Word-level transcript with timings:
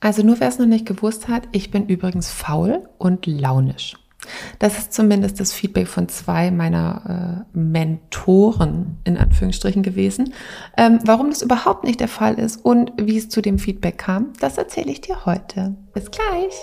Also 0.00 0.22
nur 0.22 0.40
wer 0.40 0.48
es 0.48 0.58
noch 0.58 0.66
nicht 0.66 0.86
gewusst 0.86 1.28
hat, 1.28 1.42
ich 1.52 1.70
bin 1.70 1.86
übrigens 1.86 2.30
faul 2.30 2.88
und 2.96 3.26
launisch. 3.26 3.96
Das 4.58 4.78
ist 4.78 4.92
zumindest 4.94 5.40
das 5.40 5.52
Feedback 5.52 5.88
von 5.88 6.08
zwei 6.08 6.50
meiner 6.50 7.44
äh, 7.54 7.58
Mentoren 7.58 8.98
in 9.04 9.18
Anführungsstrichen 9.18 9.82
gewesen. 9.82 10.32
Ähm, 10.76 11.00
warum 11.04 11.30
das 11.30 11.42
überhaupt 11.42 11.84
nicht 11.84 12.00
der 12.00 12.08
Fall 12.08 12.38
ist 12.38 12.64
und 12.64 12.92
wie 12.98 13.18
es 13.18 13.28
zu 13.28 13.42
dem 13.42 13.58
Feedback 13.58 13.98
kam, 13.98 14.32
das 14.40 14.56
erzähle 14.56 14.90
ich 14.90 15.02
dir 15.02 15.26
heute. 15.26 15.74
Bis 15.92 16.10
gleich. 16.10 16.54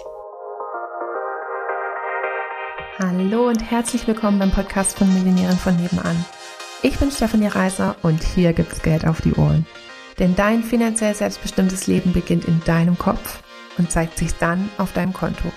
Hallo 3.00 3.50
und 3.50 3.70
herzlich 3.70 4.08
willkommen 4.08 4.40
beim 4.40 4.52
Podcast 4.52 4.98
von 4.98 5.14
Millionären 5.14 5.58
von 5.58 5.76
nebenan. 5.78 6.26
Ich 6.82 6.98
bin 6.98 7.12
Stefanie 7.12 7.48
Reiser 7.48 7.96
und 8.02 8.24
hier 8.24 8.54
gibt's 8.54 8.82
Geld 8.82 9.06
auf 9.06 9.22
die 9.22 9.34
Ohren. 9.34 9.66
Denn 10.20 10.36
dein 10.36 10.64
finanziell 10.64 11.14
selbstbestimmtes 11.14 11.88
Leben 11.88 12.14
beginnt 12.14 12.46
in 12.46 12.62
deinem 12.64 12.98
Kopf 12.98 13.44
und 13.78 13.92
zeigt 13.92 14.18
sich 14.18 14.34
dann 14.36 14.70
auf 14.78 14.94
deinem 14.94 15.14
Konto. 15.14 15.52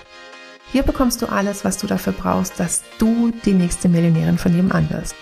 Hier 0.71 0.83
bekommst 0.83 1.21
du 1.21 1.25
alles, 1.25 1.65
was 1.65 1.77
du 1.77 1.87
dafür 1.87 2.13
brauchst, 2.13 2.59
dass 2.59 2.83
du 2.99 3.31
die 3.43 3.53
nächste 3.53 3.89
Millionärin 3.89 4.37
von 4.37 4.55
nebenan 4.55 4.89
wirst. 4.89 5.15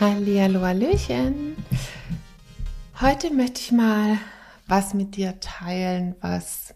Hallihallo, 0.00 0.60
Hallöchen. 0.60 1.56
Heute 3.00 3.32
möchte 3.32 3.60
ich 3.60 3.72
mal 3.72 4.18
was 4.66 4.92
mit 4.92 5.16
dir 5.16 5.38
teilen, 5.40 6.16
was 6.20 6.74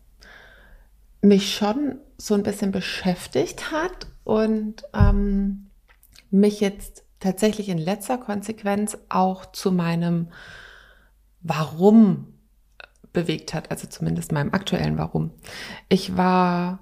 mich 1.20 1.54
schon 1.54 1.98
so 2.16 2.34
ein 2.34 2.42
bisschen 2.42 2.70
beschäftigt 2.70 3.72
hat 3.72 4.06
und 4.24 4.84
ähm, 4.94 5.70
mich 6.30 6.60
jetzt 6.60 7.04
tatsächlich 7.20 7.68
in 7.68 7.78
letzter 7.78 8.18
Konsequenz 8.18 8.96
auch 9.08 9.46
zu 9.46 9.72
meinem 9.72 10.28
Warum 11.40 12.34
bewegt 13.12 13.54
hat, 13.54 13.70
also 13.70 13.86
zumindest 13.88 14.32
meinem 14.32 14.52
aktuellen 14.52 14.98
Warum. 14.98 15.30
Ich 15.88 16.16
war 16.16 16.80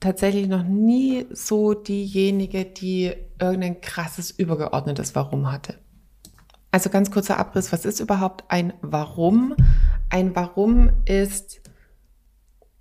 tatsächlich 0.00 0.48
noch 0.48 0.62
nie 0.62 1.26
so 1.30 1.74
diejenige, 1.74 2.64
die 2.64 3.14
irgendein 3.40 3.80
krasses 3.80 4.30
übergeordnetes 4.30 5.14
Warum 5.14 5.50
hatte. 5.50 5.78
Also 6.70 6.90
ganz 6.90 7.10
kurzer 7.10 7.38
Abriss, 7.38 7.72
was 7.72 7.84
ist 7.84 8.00
überhaupt 8.00 8.44
ein 8.48 8.74
Warum? 8.82 9.54
Ein 10.10 10.36
Warum 10.36 10.90
ist 11.06 11.62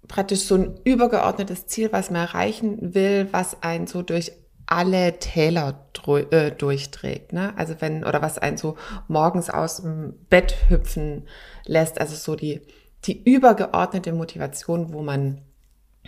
praktisch 0.07 0.41
so 0.41 0.55
ein 0.55 0.79
übergeordnetes 0.83 1.67
Ziel, 1.67 1.91
was 1.91 2.11
man 2.11 2.21
erreichen 2.21 2.93
will, 2.93 3.29
was 3.31 3.63
einen 3.63 3.87
so 3.87 4.01
durch 4.01 4.31
alle 4.67 5.19
Täler 5.19 5.85
äh, 6.07 6.51
durchträgt. 6.51 7.33
Ne? 7.33 7.53
Also 7.57 7.75
wenn, 7.79 8.03
oder 8.03 8.21
was 8.21 8.37
einen 8.37 8.57
so 8.57 8.77
morgens 9.07 9.49
aus 9.49 9.77
dem 9.77 10.13
Bett 10.29 10.55
hüpfen 10.69 11.27
lässt, 11.65 11.99
also 11.99 12.15
so 12.15 12.35
die, 12.35 12.61
die 13.05 13.23
übergeordnete 13.23 14.13
Motivation, 14.13 14.93
wo 14.93 15.01
man 15.01 15.41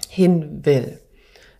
hin 0.09 0.65
will. 0.65 0.99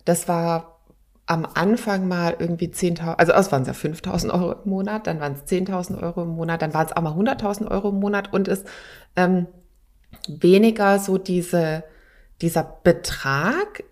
Das 0.04 0.28
war 0.28 0.78
am 1.26 1.46
Anfang 1.54 2.08
mal 2.08 2.36
irgendwie 2.38 2.68
10.000, 2.68 3.16
also 3.16 3.32
es 3.32 3.52
waren 3.52 3.62
es 3.62 3.68
ja 3.68 3.74
5.000 3.74 4.32
Euro 4.32 4.52
im 4.64 4.70
Monat, 4.70 5.06
dann 5.06 5.20
waren 5.20 5.34
es 5.34 5.50
10.000 5.50 6.02
Euro 6.02 6.22
im 6.22 6.30
Monat, 6.30 6.62
dann 6.62 6.72
waren 6.72 6.86
es 6.86 6.96
auch 6.96 7.02
mal 7.02 7.12
100.000 7.12 7.70
Euro 7.70 7.90
im 7.90 8.00
Monat 8.00 8.32
und 8.32 8.48
ist 8.48 8.66
ähm, 9.14 9.46
weniger 10.26 10.98
so 10.98 11.18
diese, 11.18 11.84
dieser 12.40 12.64
Betrag 12.82 13.84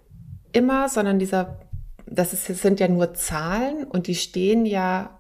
immer, 0.52 0.88
sondern 0.88 1.18
dieser 1.18 1.58
das, 2.06 2.32
ist, 2.32 2.46
sind 2.46 2.80
ja 2.80 2.88
nur 2.88 3.14
Zahlen 3.14 3.84
und 3.84 4.06
die 4.06 4.14
stehen 4.14 4.64
ja 4.64 5.18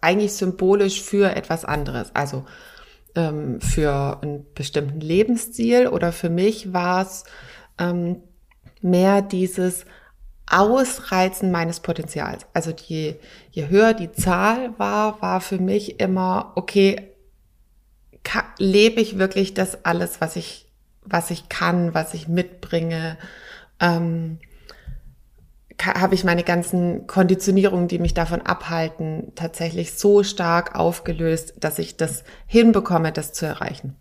eigentlich 0.00 0.34
symbolisch 0.34 1.02
für 1.02 1.34
etwas 1.34 1.64
anderes. 1.64 2.14
Also 2.14 2.44
ähm, 3.14 3.60
für 3.60 4.18
einen 4.22 4.46
bestimmten 4.54 5.00
Lebensstil 5.00 5.88
oder 5.88 6.12
für 6.12 6.30
mich 6.30 6.72
war 6.72 7.02
es 7.02 7.24
ähm, 7.78 8.22
mehr 8.82 9.22
dieses 9.22 9.84
Ausreizen 10.50 11.50
meines 11.50 11.80
Potenzials. 11.80 12.46
Also 12.52 12.70
je, 12.70 13.16
je 13.50 13.68
höher 13.68 13.94
die 13.94 14.12
Zahl 14.12 14.78
war, 14.78 15.22
war 15.22 15.40
für 15.40 15.58
mich 15.58 16.00
immer, 16.00 16.52
okay, 16.56 17.10
lebe 18.58 19.00
ich 19.00 19.18
wirklich 19.18 19.54
das 19.54 19.84
alles, 19.84 20.20
was 20.20 20.36
ich, 20.36 20.66
was 21.02 21.30
ich 21.30 21.48
kann, 21.48 21.94
was 21.94 22.14
ich 22.14 22.28
mitbringe? 22.28 23.16
Ähm, 23.80 24.38
habe 25.82 26.14
ich 26.14 26.24
meine 26.24 26.44
ganzen 26.44 27.06
Konditionierungen, 27.06 27.88
die 27.88 27.98
mich 27.98 28.14
davon 28.14 28.42
abhalten, 28.42 29.32
tatsächlich 29.34 29.94
so 29.94 30.22
stark 30.22 30.74
aufgelöst, 30.74 31.54
dass 31.58 31.78
ich 31.78 31.96
das 31.96 32.24
hinbekomme, 32.46 33.12
das 33.12 33.32
zu 33.32 33.46
erreichen. 33.46 33.96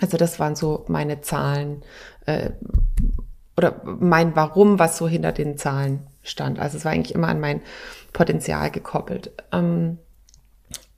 Also 0.00 0.16
das 0.16 0.38
waren 0.38 0.56
so 0.56 0.84
meine 0.88 1.22
Zahlen 1.22 1.82
äh, 2.26 2.50
oder 3.56 3.80
mein 3.84 4.36
Warum, 4.36 4.78
was 4.78 4.98
so 4.98 5.08
hinter 5.08 5.32
den 5.32 5.56
Zahlen 5.56 6.06
stand. 6.22 6.58
Also 6.58 6.76
es 6.76 6.84
war 6.84 6.92
eigentlich 6.92 7.14
immer 7.14 7.28
an 7.28 7.40
mein 7.40 7.62
Potenzial 8.12 8.70
gekoppelt. 8.70 9.32
Ähm, 9.52 9.98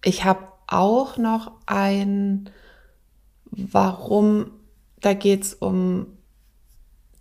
ich 0.02 0.24
habe 0.24 0.48
auch 0.66 1.16
noch 1.16 1.52
ein 1.66 2.50
Warum, 3.50 4.50
da 5.00 5.14
geht 5.14 5.44
es 5.44 5.54
um 5.54 6.17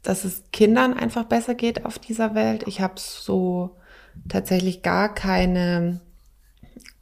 dass 0.07 0.23
es 0.23 0.43
Kindern 0.53 0.93
einfach 0.93 1.25
besser 1.25 1.53
geht 1.53 1.83
auf 1.83 1.99
dieser 1.99 2.33
Welt. 2.33 2.63
Ich 2.65 2.79
habe 2.79 2.93
so 2.95 3.75
tatsächlich 4.29 4.81
gar 4.81 5.13
keine, 5.13 5.99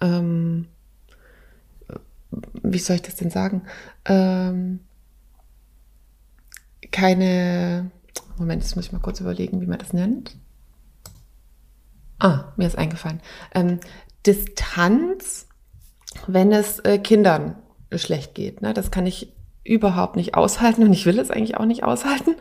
ähm, 0.01 0.65
wie 2.63 2.79
soll 2.79 2.95
ich 2.95 3.03
das 3.03 3.15
denn 3.15 3.29
sagen, 3.29 3.61
ähm, 4.05 4.79
keine, 6.91 7.91
Moment, 8.37 8.63
jetzt 8.63 8.75
muss 8.75 8.85
ich 8.85 8.91
mal 8.91 8.97
kurz 8.97 9.19
überlegen, 9.19 9.61
wie 9.61 9.67
man 9.67 9.77
das 9.77 9.93
nennt. 9.93 10.35
Ah, 12.17 12.53
mir 12.57 12.65
ist 12.65 12.77
eingefallen. 12.77 13.21
Ähm, 13.53 13.81
Distanz, 14.25 15.45
wenn 16.25 16.51
es 16.51 16.79
äh, 16.79 16.97
Kindern 16.97 17.55
schlecht 17.93 18.33
geht. 18.33 18.63
Ne? 18.63 18.73
Das 18.73 18.89
kann 18.89 19.05
ich 19.05 19.31
überhaupt 19.65 20.15
nicht 20.15 20.35
aushalten 20.35 20.83
und 20.83 20.93
ich 20.93 21.05
will 21.05 21.19
es 21.19 21.31
eigentlich 21.31 21.57
auch 21.57 21.65
nicht 21.65 21.83
aushalten. 21.83 22.35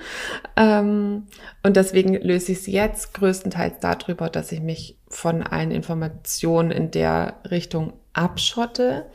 Ähm, 0.56 1.24
und 1.62 1.76
deswegen 1.76 2.14
löse 2.14 2.52
ich 2.52 2.58
es 2.58 2.66
jetzt 2.66 3.14
größtenteils 3.14 3.80
darüber, 3.80 4.28
dass 4.28 4.52
ich 4.52 4.60
mich 4.60 4.98
von 5.08 5.42
allen 5.42 5.70
Informationen 5.70 6.70
in 6.70 6.90
der 6.90 7.40
Richtung 7.50 7.94
abschotte. 8.12 9.06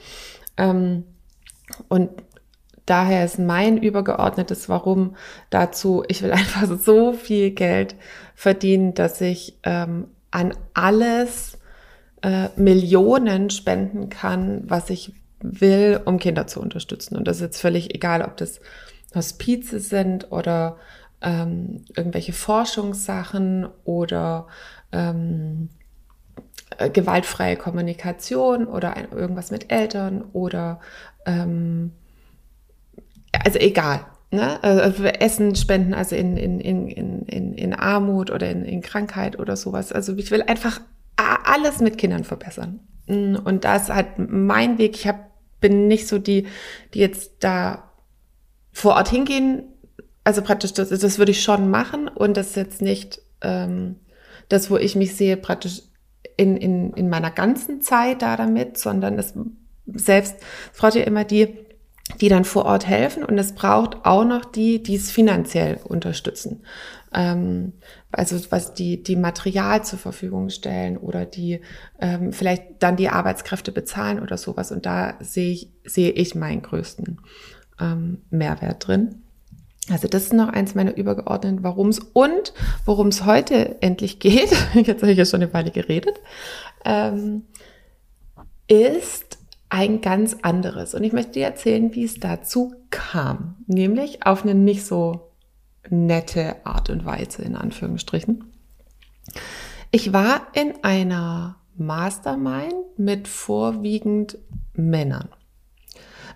Ähm, 0.58 1.04
und 1.88 2.10
daher 2.88 3.24
ist 3.24 3.38
mein 3.38 3.78
übergeordnetes 3.78 4.68
Warum 4.70 5.16
dazu, 5.52 6.04
ich 6.08 6.24
will 6.24 6.32
einfach 6.34 6.68
so 6.80 7.14
viel 7.14 7.52
Geld 7.52 7.96
verdienen, 8.34 8.96
dass 8.96 9.22
ich 9.22 9.60
ähm, 9.62 10.08
an 10.32 10.56
alles 10.74 11.60
äh, 12.24 12.50
Millionen 12.56 13.52
spenden 13.52 14.10
kann, 14.10 14.64
was 14.66 14.90
ich 14.90 15.14
will, 15.42 16.02
um 16.06 16.20
Kinder 16.20 16.48
zu 16.48 16.62
unterstützen. 16.62 17.16
Und 17.16 17.28
das 17.28 17.38
ist 17.38 17.42
jetzt 17.42 17.62
völlig 17.62 17.94
egal, 17.96 18.22
ob 18.22 18.38
das 18.38 18.60
Hospize 19.16 19.80
sind 19.80 20.32
oder 20.32 20.78
ähm, 21.22 21.86
irgendwelche 21.96 22.34
Forschungssachen 22.34 23.68
oder 23.84 24.48
ähm, 24.92 25.70
äh, 26.78 26.90
gewaltfreie 26.90 27.58
Kommunikation 27.58 28.66
oder 28.66 28.96
ein, 28.96 29.12
irgendwas 29.12 29.52
mit 29.52 29.72
Eltern 29.72 30.24
oder 30.34 30.80
ähm, 31.26 31.92
also 33.44 33.60
egal. 33.60 34.06
Ne? 34.32 34.62
Also 34.64 35.06
Essen 35.06 35.56
spenden, 35.56 35.94
also 35.94 36.16
in, 36.16 36.38
in, 36.38 36.60
in, 36.60 37.26
in, 37.26 37.54
in 37.54 37.74
Armut 37.74 38.30
oder 38.32 38.50
in, 38.50 38.64
in 38.64 38.82
Krankheit 38.82 39.40
oder 39.40 39.58
sowas. 39.58 39.92
Also 39.92 40.16
ich 40.16 40.30
will 40.32 40.44
einfach 40.44 40.82
alles 41.18 41.80
mit 41.80 41.98
Kindern 41.98 42.24
verbessern. 42.24 42.80
Und 43.08 43.66
das 43.66 43.90
halt 43.90 44.08
mein 44.18 44.78
Weg. 44.78 44.96
Ich 44.96 45.08
habe 45.08 45.20
bin 45.60 45.88
nicht 45.88 46.08
so 46.08 46.20
die, 46.20 46.48
die 46.94 47.00
jetzt 47.00 47.32
da 47.40 47.92
vor 48.72 48.96
Ort 48.96 49.10
hingehen. 49.10 49.64
Also 50.24 50.42
praktisch, 50.42 50.74
das, 50.74 50.90
das 50.90 51.18
würde 51.18 51.32
ich 51.32 51.44
schon 51.44 51.70
machen 51.70 52.08
und 52.08 52.38
das 52.38 52.48
ist 52.48 52.56
jetzt 52.56 52.82
nicht 52.82 53.22
ähm, 53.42 53.96
das, 54.48 54.70
wo 54.70 54.78
ich 54.78 54.96
mich 54.96 55.16
sehe, 55.16 55.38
praktisch 55.38 55.84
in, 56.38 56.58
in, 56.58 56.94
in 56.94 57.10
meiner 57.10 57.32
ganzen 57.32 57.82
Zeit 57.82 58.22
da 58.22 58.36
damit, 58.36 58.78
sondern 58.78 59.18
es 59.18 59.34
selbst, 59.86 60.36
es 60.74 60.80
braucht 60.80 60.96
ja 60.96 61.04
immer 61.04 61.24
die, 61.24 61.56
die 62.22 62.30
dann 62.30 62.46
vor 62.46 62.66
Ort 62.66 62.88
helfen 62.88 63.24
und 63.24 63.38
es 63.38 63.54
braucht 63.54 64.06
auch 64.06 64.26
noch 64.26 64.46
die, 64.46 64.82
die 64.82 64.96
es 64.96 65.12
finanziell 65.12 65.80
unterstützen. 65.84 66.64
Ähm, 67.14 67.74
also 68.12 68.40
was 68.52 68.74
die, 68.74 69.02
die 69.02 69.16
Material 69.16 69.84
zur 69.84 70.00
Verfügung 70.00 70.50
stellen 70.50 70.98
oder 70.98 71.26
die 71.26 71.62
ähm, 72.00 72.34
vielleicht 72.34 72.64
dann 72.80 72.98
die 72.98 73.10
Arbeitskräfte 73.10 73.72
bezahlen 73.72 74.20
oder 74.20 74.38
sowas. 74.38 74.72
Und 74.72 74.86
da 74.86 75.16
sehe 75.20 75.52
ich, 75.52 75.70
sehe 75.86 76.12
ich 76.12 76.36
meinen 76.36 76.62
größten 76.62 77.20
ähm, 77.80 78.22
Mehrwert 78.30 78.88
drin. 78.88 79.24
Also 79.90 80.08
das 80.08 80.24
ist 80.24 80.34
noch 80.34 80.50
eins 80.50 80.76
meiner 80.76 80.96
übergeordneten 80.96 81.64
Warums 81.64 82.00
und 82.00 82.54
worum 82.86 83.08
es 83.08 83.26
heute 83.26 83.82
endlich 83.82 84.20
geht, 84.20 84.52
jetzt 84.74 85.02
habe 85.02 85.12
ich 85.12 85.18
ja 85.18 85.26
schon 85.26 85.42
eine 85.42 85.54
Weile 85.54 85.72
geredet, 85.72 86.20
ähm, 86.86 87.44
ist 88.68 89.40
ein 89.70 90.02
ganz 90.02 90.38
anderes. 90.42 90.94
Und 90.96 91.04
ich 91.04 91.14
möchte 91.14 91.34
dir 91.34 91.46
erzählen, 91.46 91.94
wie 91.94 92.04
es 92.04 92.20
dazu 92.20 92.74
kam. 92.90 93.56
Nämlich 93.68 94.26
auf 94.26 94.44
eine 94.44 94.56
nicht 94.56 94.86
so 94.86 95.29
nette 95.90 96.56
Art 96.66 96.90
und 96.90 97.06
Weise, 97.06 97.42
in 97.42 97.56
Anführungsstrichen. 97.56 98.46
Ich 99.92 100.14
war 100.14 100.48
in 100.54 100.84
einer 100.84 101.56
Mastermind 101.76 102.74
mit 102.98 103.28
vorwiegend 103.28 104.38
Männern. 104.74 105.30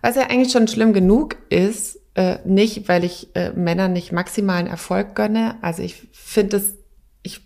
Was 0.02 0.16
ja 0.16 0.24
eigentlich 0.24 0.52
schon 0.52 0.68
schlimm 0.68 0.94
genug 0.94 1.38
ist, 1.50 2.00
äh, 2.16 2.38
nicht, 2.46 2.88
weil 2.88 3.04
ich 3.04 3.36
äh, 3.36 3.52
Männern 3.52 3.94
nicht 3.94 4.12
maximalen 4.12 4.68
Erfolg 4.68 5.16
gönne. 5.16 5.56
Also 5.62 5.82
ich 5.82 6.08
finde 6.12 6.58
es, 6.58 6.76
ich, 7.22 7.42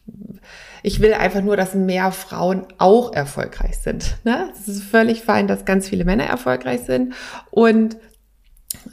ich 0.83 0.99
will 0.99 1.13
einfach 1.13 1.41
nur, 1.41 1.55
dass 1.55 1.75
mehr 1.75 2.11
Frauen 2.11 2.65
auch 2.77 3.13
erfolgreich 3.13 3.77
sind. 3.77 4.17
Ne? 4.23 4.51
Es 4.53 4.67
ist 4.67 4.83
völlig 4.83 5.23
fein, 5.23 5.47
dass 5.47 5.65
ganz 5.65 5.87
viele 5.87 6.05
Männer 6.05 6.25
erfolgreich 6.25 6.81
sind. 6.81 7.13
Und 7.51 7.97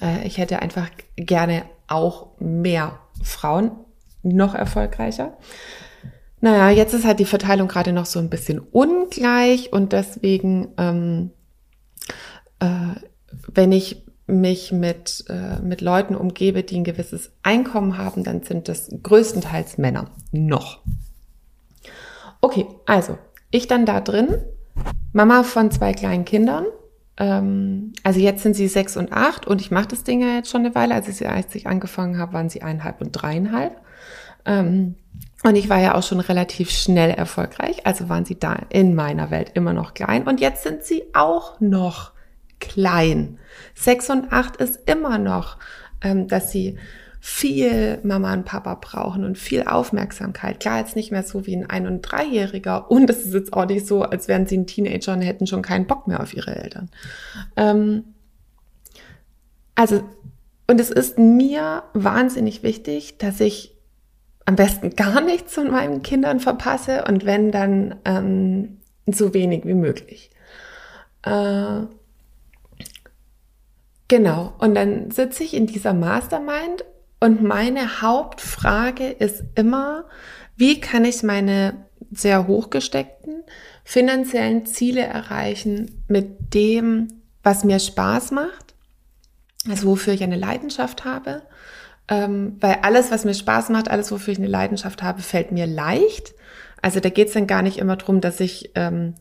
äh, 0.00 0.26
ich 0.26 0.38
hätte 0.38 0.62
einfach 0.62 0.90
gerne 1.16 1.64
auch 1.87 2.38
mehr 2.38 2.99
Frauen 3.25 3.73
noch 4.23 4.55
erfolgreicher. 4.55 5.37
Naja, 6.41 6.71
jetzt 6.71 6.93
ist 6.94 7.05
halt 7.05 7.21
die 7.21 7.25
Verteilung 7.25 7.69
gerade 7.69 7.93
noch 7.93 8.06
so 8.06 8.19
ein 8.19 8.31
bisschen 8.31 8.59
ungleich 8.59 9.73
und 9.73 9.93
deswegen, 9.93 10.69
ähm, 10.76 11.31
äh, 12.61 12.94
wenn 13.53 13.73
ich 13.73 14.05
mich 14.26 14.73
mit, 14.73 15.25
äh, 15.29 15.61
mit 15.61 15.81
Leuten 15.81 16.15
umgebe, 16.15 16.62
die 16.62 16.76
ein 16.76 16.85
gewisses 16.85 17.32
Einkommen 17.43 17.99
haben, 17.99 18.25
dann 18.25 18.43
sind 18.43 18.69
das 18.69 18.91
größtenteils 19.03 19.79
Männer. 19.79 20.11
Noch. 20.32 20.82
Okay, 22.41 22.67
also 22.87 23.19
ich 23.50 23.67
dann 23.67 23.87
da 23.87 24.00
drin, 24.00 24.37
Mama 25.12 25.44
von 25.44 25.71
zwei 25.71 25.93
kleinen 25.93 26.25
Kindern. 26.25 26.67
Ähm, 27.16 27.93
also 28.02 28.20
jetzt 28.20 28.43
sind 28.43 28.55
sie 28.55 28.69
sechs 28.69 28.96
und 28.96 29.12
acht 29.12 29.46
und 29.46 29.61
ich 29.61 29.70
mache 29.70 29.88
das 29.88 30.05
Ding 30.05 30.20
ja 30.20 30.34
jetzt 30.34 30.50
schon 30.50 30.64
eine 30.64 30.75
Weile. 30.75 30.94
Als 30.94 31.08
ich, 31.08 31.26
als 31.28 31.55
ich 31.55 31.66
angefangen 31.66 32.19
habe, 32.19 32.32
waren 32.32 32.50
sie 32.50 32.62
eineinhalb 32.62 33.00
und 33.00 33.12
dreieinhalb. 33.12 33.81
Ähm, 34.44 34.96
und 35.44 35.56
ich 35.56 35.69
war 35.69 35.78
ja 35.78 35.94
auch 35.94 36.02
schon 36.02 36.20
relativ 36.20 36.70
schnell 36.70 37.11
erfolgreich, 37.11 37.87
also 37.87 38.08
waren 38.08 38.25
sie 38.25 38.38
da 38.38 38.56
in 38.70 38.94
meiner 38.94 39.31
Welt 39.31 39.52
immer 39.55 39.72
noch 39.72 39.94
klein. 39.94 40.26
Und 40.26 40.40
jetzt 40.40 40.62
sind 40.62 40.82
sie 40.84 41.02
auch 41.12 41.61
noch 41.61 42.12
klein. 42.61 43.38
Sechs 43.75 44.08
und 44.11 44.32
acht 44.32 44.56
ist 44.56 44.88
immer 44.88 45.19
noch, 45.19 45.58
ähm, 46.00 46.28
dass 46.28 46.50
sie 46.50 46.78
viel 47.26 48.00
Mama 48.03 48.35
und 48.35 48.44
Papa 48.44 48.75
brauchen 48.75 49.25
und 49.25 49.38
viel 49.38 49.62
Aufmerksamkeit. 49.62 50.61
Klar, 50.61 50.81
jetzt 50.81 50.94
nicht 50.94 51.11
mehr 51.11 51.23
so 51.23 51.47
wie 51.47 51.56
ein 51.56 51.71
Ein- 51.71 51.87
und 51.87 52.03
Dreijähriger. 52.03 52.91
Und 52.91 53.09
es 53.09 53.25
ist 53.25 53.32
jetzt 53.32 53.55
auch 53.55 53.65
nicht 53.65 53.87
so, 53.87 54.03
als 54.03 54.29
wären 54.29 54.47
sie 54.47 54.59
ein 54.59 54.67
Teenager 54.67 55.15
und 55.15 55.23
hätten 55.23 55.47
schon 55.47 55.62
keinen 55.62 55.87
Bock 55.87 56.06
mehr 56.06 56.21
auf 56.21 56.35
ihre 56.35 56.55
Eltern. 56.55 56.91
Ähm, 57.56 58.05
also, 59.75 60.03
und 60.67 60.79
es 60.79 60.91
ist 60.91 61.19
mir 61.19 61.85
wahnsinnig 61.94 62.62
wichtig, 62.62 63.17
dass 63.17 63.41
ich 63.41 63.75
am 64.44 64.56
besten 64.56 64.91
gar 64.91 65.23
nichts 65.23 65.55
von 65.55 65.71
meinen 65.71 66.03
Kindern 66.03 66.41
verpasse 66.41 67.06
und 67.09 67.25
wenn, 67.25 67.50
dann 67.50 67.94
ähm, 68.05 68.82
so 69.06 69.32
wenig 69.32 69.65
wie 69.65 69.73
möglich. 69.73 70.31
Äh, 71.23 71.87
Genau. 74.09 74.53
Und 74.59 74.75
dann 74.75 75.11
sitze 75.11 75.43
ich 75.43 75.55
in 75.55 75.67
dieser 75.67 75.94
Mastermind 75.94 76.85
und 77.25 77.43
meine 77.43 78.03
Hauptfrage 78.03 79.09
ist 79.09 79.44
immer, 79.55 80.05
wie 80.56 80.79
kann 80.79 81.06
ich 81.06 81.23
meine 81.23 81.87
sehr 82.12 82.47
hochgesteckten 82.47 83.44
finanziellen 83.82 84.67
Ziele 84.67 85.00
erreichen 85.00 86.05
mit 86.06 86.53
dem, 86.53 87.23
was 87.43 87.65
mir 87.65 87.79
Spaß 87.79 88.31
macht, 88.32 88.75
also 89.67 89.87
wofür 89.88 90.12
ich 90.12 90.23
eine 90.23 90.37
Leidenschaft 90.37 91.06
habe. 91.06 91.41
Ähm, 92.09 92.59
weil 92.61 92.81
alles, 92.82 93.11
was 93.11 93.25
mir 93.25 93.32
Spaß 93.32 93.71
macht, 93.71 93.91
alles, 93.91 94.12
wofür 94.12 94.32
ich 94.32 94.38
eine 94.38 94.47
Leidenschaft 94.47 95.03
habe, 95.03 95.23
fällt 95.23 95.50
mir 95.50 95.67
leicht. 95.67 96.35
Also 96.82 97.00
da 97.00 97.09
geht 97.09 97.29
es 97.29 97.32
dann 97.32 97.47
gar 97.47 97.62
nicht 97.62 97.79
immer 97.79 97.97
darum, 97.97 98.21
dass 98.21 98.38
ich 98.38 98.73
ähm, 98.75 99.15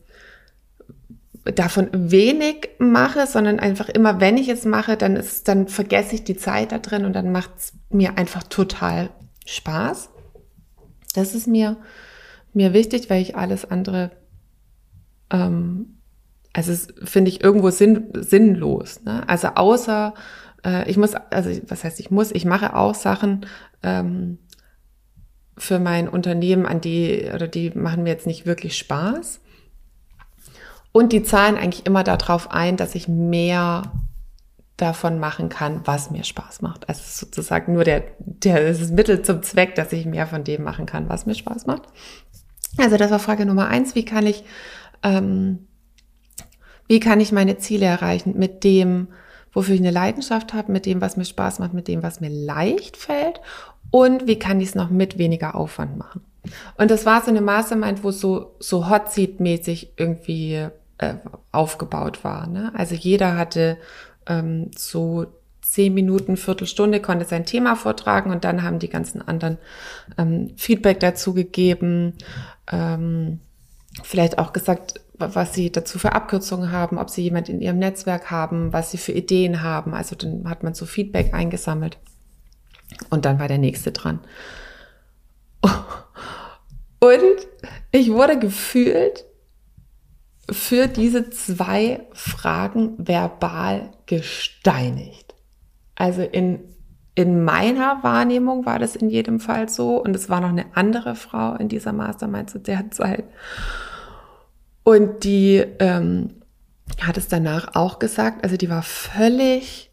davon 1.44 1.88
wenig 1.92 2.70
mache, 2.78 3.26
sondern 3.26 3.60
einfach 3.60 3.88
immer, 3.88 4.20
wenn 4.20 4.36
ich 4.36 4.48
es 4.48 4.64
mache, 4.64 4.96
dann 4.96 5.16
ist, 5.16 5.46
dann 5.48 5.68
vergesse 5.68 6.14
ich 6.14 6.24
die 6.24 6.36
Zeit 6.36 6.72
da 6.72 6.78
drin 6.78 7.04
und 7.04 7.12
dann 7.12 7.32
macht 7.32 7.50
es 7.58 7.72
mir 7.90 8.16
einfach 8.16 8.42
total 8.44 9.10
Spaß. 9.46 10.10
Das 11.14 11.34
ist 11.34 11.46
mir, 11.46 11.76
mir 12.54 12.72
wichtig, 12.72 13.10
weil 13.10 13.20
ich 13.20 13.36
alles 13.36 13.70
andere, 13.70 14.10
ähm, 15.30 15.98
also 16.52 16.72
finde 17.04 17.30
ich 17.30 17.44
irgendwo 17.44 17.70
sinn, 17.70 18.08
sinnlos. 18.14 19.02
Ne? 19.04 19.28
Also 19.28 19.48
außer, 19.48 20.14
äh, 20.64 20.88
ich 20.88 20.96
muss, 20.96 21.14
also 21.14 21.50
was 21.68 21.84
heißt 21.84 22.00
ich 22.00 22.10
muss, 22.10 22.32
ich 22.32 22.46
mache 22.46 22.74
auch 22.74 22.94
Sachen, 22.94 23.44
ähm, 23.82 24.38
für 25.56 25.78
mein 25.78 26.08
Unternehmen, 26.08 26.66
an 26.66 26.80
die, 26.80 27.30
oder 27.32 27.46
die 27.46 27.70
machen 27.70 28.02
mir 28.02 28.10
jetzt 28.10 28.26
nicht 28.26 28.46
wirklich 28.46 28.76
Spaß. 28.76 29.40
Und 30.96 31.12
die 31.12 31.24
zahlen 31.24 31.56
eigentlich 31.56 31.86
immer 31.86 32.04
darauf 32.04 32.52
ein, 32.52 32.76
dass 32.76 32.94
ich 32.94 33.08
mehr 33.08 33.82
davon 34.76 35.18
machen 35.18 35.48
kann, 35.48 35.80
was 35.84 36.12
mir 36.12 36.22
Spaß 36.22 36.62
macht. 36.62 36.88
Also 36.88 37.02
sozusagen 37.04 37.72
nur 37.72 37.82
der, 37.82 38.04
der 38.20 38.68
das 38.68 38.92
Mittel 38.92 39.22
zum 39.22 39.42
Zweck, 39.42 39.74
dass 39.74 39.92
ich 39.92 40.06
mehr 40.06 40.28
von 40.28 40.44
dem 40.44 40.62
machen 40.62 40.86
kann, 40.86 41.08
was 41.08 41.26
mir 41.26 41.34
Spaß 41.34 41.66
macht. 41.66 41.82
Also 42.78 42.96
das 42.96 43.10
war 43.10 43.18
Frage 43.18 43.44
Nummer 43.44 43.66
eins. 43.66 43.96
Wie 43.96 44.04
kann 44.04 44.24
ich, 44.24 44.44
ähm, 45.02 45.66
wie 46.86 47.00
kann 47.00 47.18
ich 47.18 47.32
meine 47.32 47.58
Ziele 47.58 47.86
erreichen 47.86 48.38
mit 48.38 48.62
dem, 48.62 49.08
wofür 49.52 49.74
ich 49.74 49.80
eine 49.80 49.90
Leidenschaft 49.90 50.54
habe, 50.54 50.70
mit 50.70 50.86
dem, 50.86 51.00
was 51.00 51.16
mir 51.16 51.24
Spaß 51.24 51.58
macht, 51.58 51.74
mit 51.74 51.88
dem, 51.88 52.04
was 52.04 52.20
mir 52.20 52.30
leicht 52.30 52.96
fällt 52.96 53.40
und 53.90 54.28
wie 54.28 54.38
kann 54.38 54.60
ich 54.60 54.68
es 54.68 54.74
noch 54.76 54.90
mit 54.90 55.18
weniger 55.18 55.56
Aufwand 55.56 55.98
machen. 55.98 56.20
Und 56.78 56.92
das 56.92 57.04
war 57.04 57.20
so 57.20 57.30
eine 57.30 57.40
Mastermind, 57.40 58.04
wo 58.04 58.12
so, 58.12 58.54
so 58.60 58.88
Hot 58.88 59.10
Seat 59.10 59.40
mäßig 59.40 59.94
irgendwie 59.96 60.68
äh, 60.98 61.14
aufgebaut 61.52 62.24
war. 62.24 62.46
Ne? 62.46 62.72
Also 62.74 62.94
jeder 62.94 63.36
hatte 63.36 63.78
ähm, 64.26 64.70
so 64.76 65.26
zehn 65.60 65.94
Minuten, 65.94 66.36
Viertelstunde, 66.36 67.00
konnte 67.00 67.24
sein 67.24 67.46
Thema 67.46 67.74
vortragen 67.74 68.30
und 68.30 68.44
dann 68.44 68.62
haben 68.62 68.78
die 68.78 68.90
ganzen 68.90 69.26
anderen 69.26 69.58
ähm, 70.18 70.52
Feedback 70.56 71.00
dazu 71.00 71.34
gegeben, 71.34 72.14
ähm, 72.70 73.40
vielleicht 74.02 74.38
auch 74.38 74.52
gesagt, 74.52 75.00
was 75.18 75.54
sie 75.54 75.70
dazu 75.70 75.98
für 75.98 76.12
Abkürzungen 76.12 76.72
haben, 76.72 76.98
ob 76.98 77.08
sie 77.08 77.22
jemand 77.22 77.48
in 77.48 77.60
ihrem 77.60 77.78
Netzwerk 77.78 78.30
haben, 78.30 78.72
was 78.72 78.90
sie 78.90 78.98
für 78.98 79.12
Ideen 79.12 79.62
haben. 79.62 79.94
Also 79.94 80.16
dann 80.16 80.48
hat 80.48 80.62
man 80.62 80.74
so 80.74 80.86
Feedback 80.86 81.32
eingesammelt. 81.32 81.98
Und 83.10 83.24
dann 83.24 83.38
war 83.38 83.48
der 83.48 83.58
nächste 83.58 83.92
dran. 83.92 84.20
Und 87.00 87.46
ich 87.92 88.10
wurde 88.10 88.38
gefühlt 88.38 89.24
für 90.50 90.88
diese 90.88 91.30
zwei 91.30 92.06
Fragen 92.12 92.94
verbal 92.98 93.92
gesteinigt. 94.06 95.34
Also 95.94 96.22
in, 96.22 96.60
in 97.14 97.44
meiner 97.44 98.02
Wahrnehmung 98.02 98.66
war 98.66 98.78
das 98.78 98.96
in 98.96 99.08
jedem 99.08 99.40
Fall 99.40 99.68
so 99.68 100.02
und 100.02 100.14
es 100.14 100.28
war 100.28 100.40
noch 100.40 100.50
eine 100.50 100.66
andere 100.76 101.14
Frau 101.14 101.54
in 101.54 101.68
dieser 101.68 101.92
Mastermind 101.92 102.50
zu 102.50 102.58
der 102.58 102.90
Zeit. 102.90 103.24
Und 104.82 105.24
die 105.24 105.64
ähm, 105.78 106.42
hat 107.00 107.16
es 107.16 107.28
danach 107.28 107.74
auch 107.74 107.98
gesagt, 107.98 108.44
also 108.44 108.56
die 108.56 108.68
war 108.68 108.82
völlig 108.82 109.90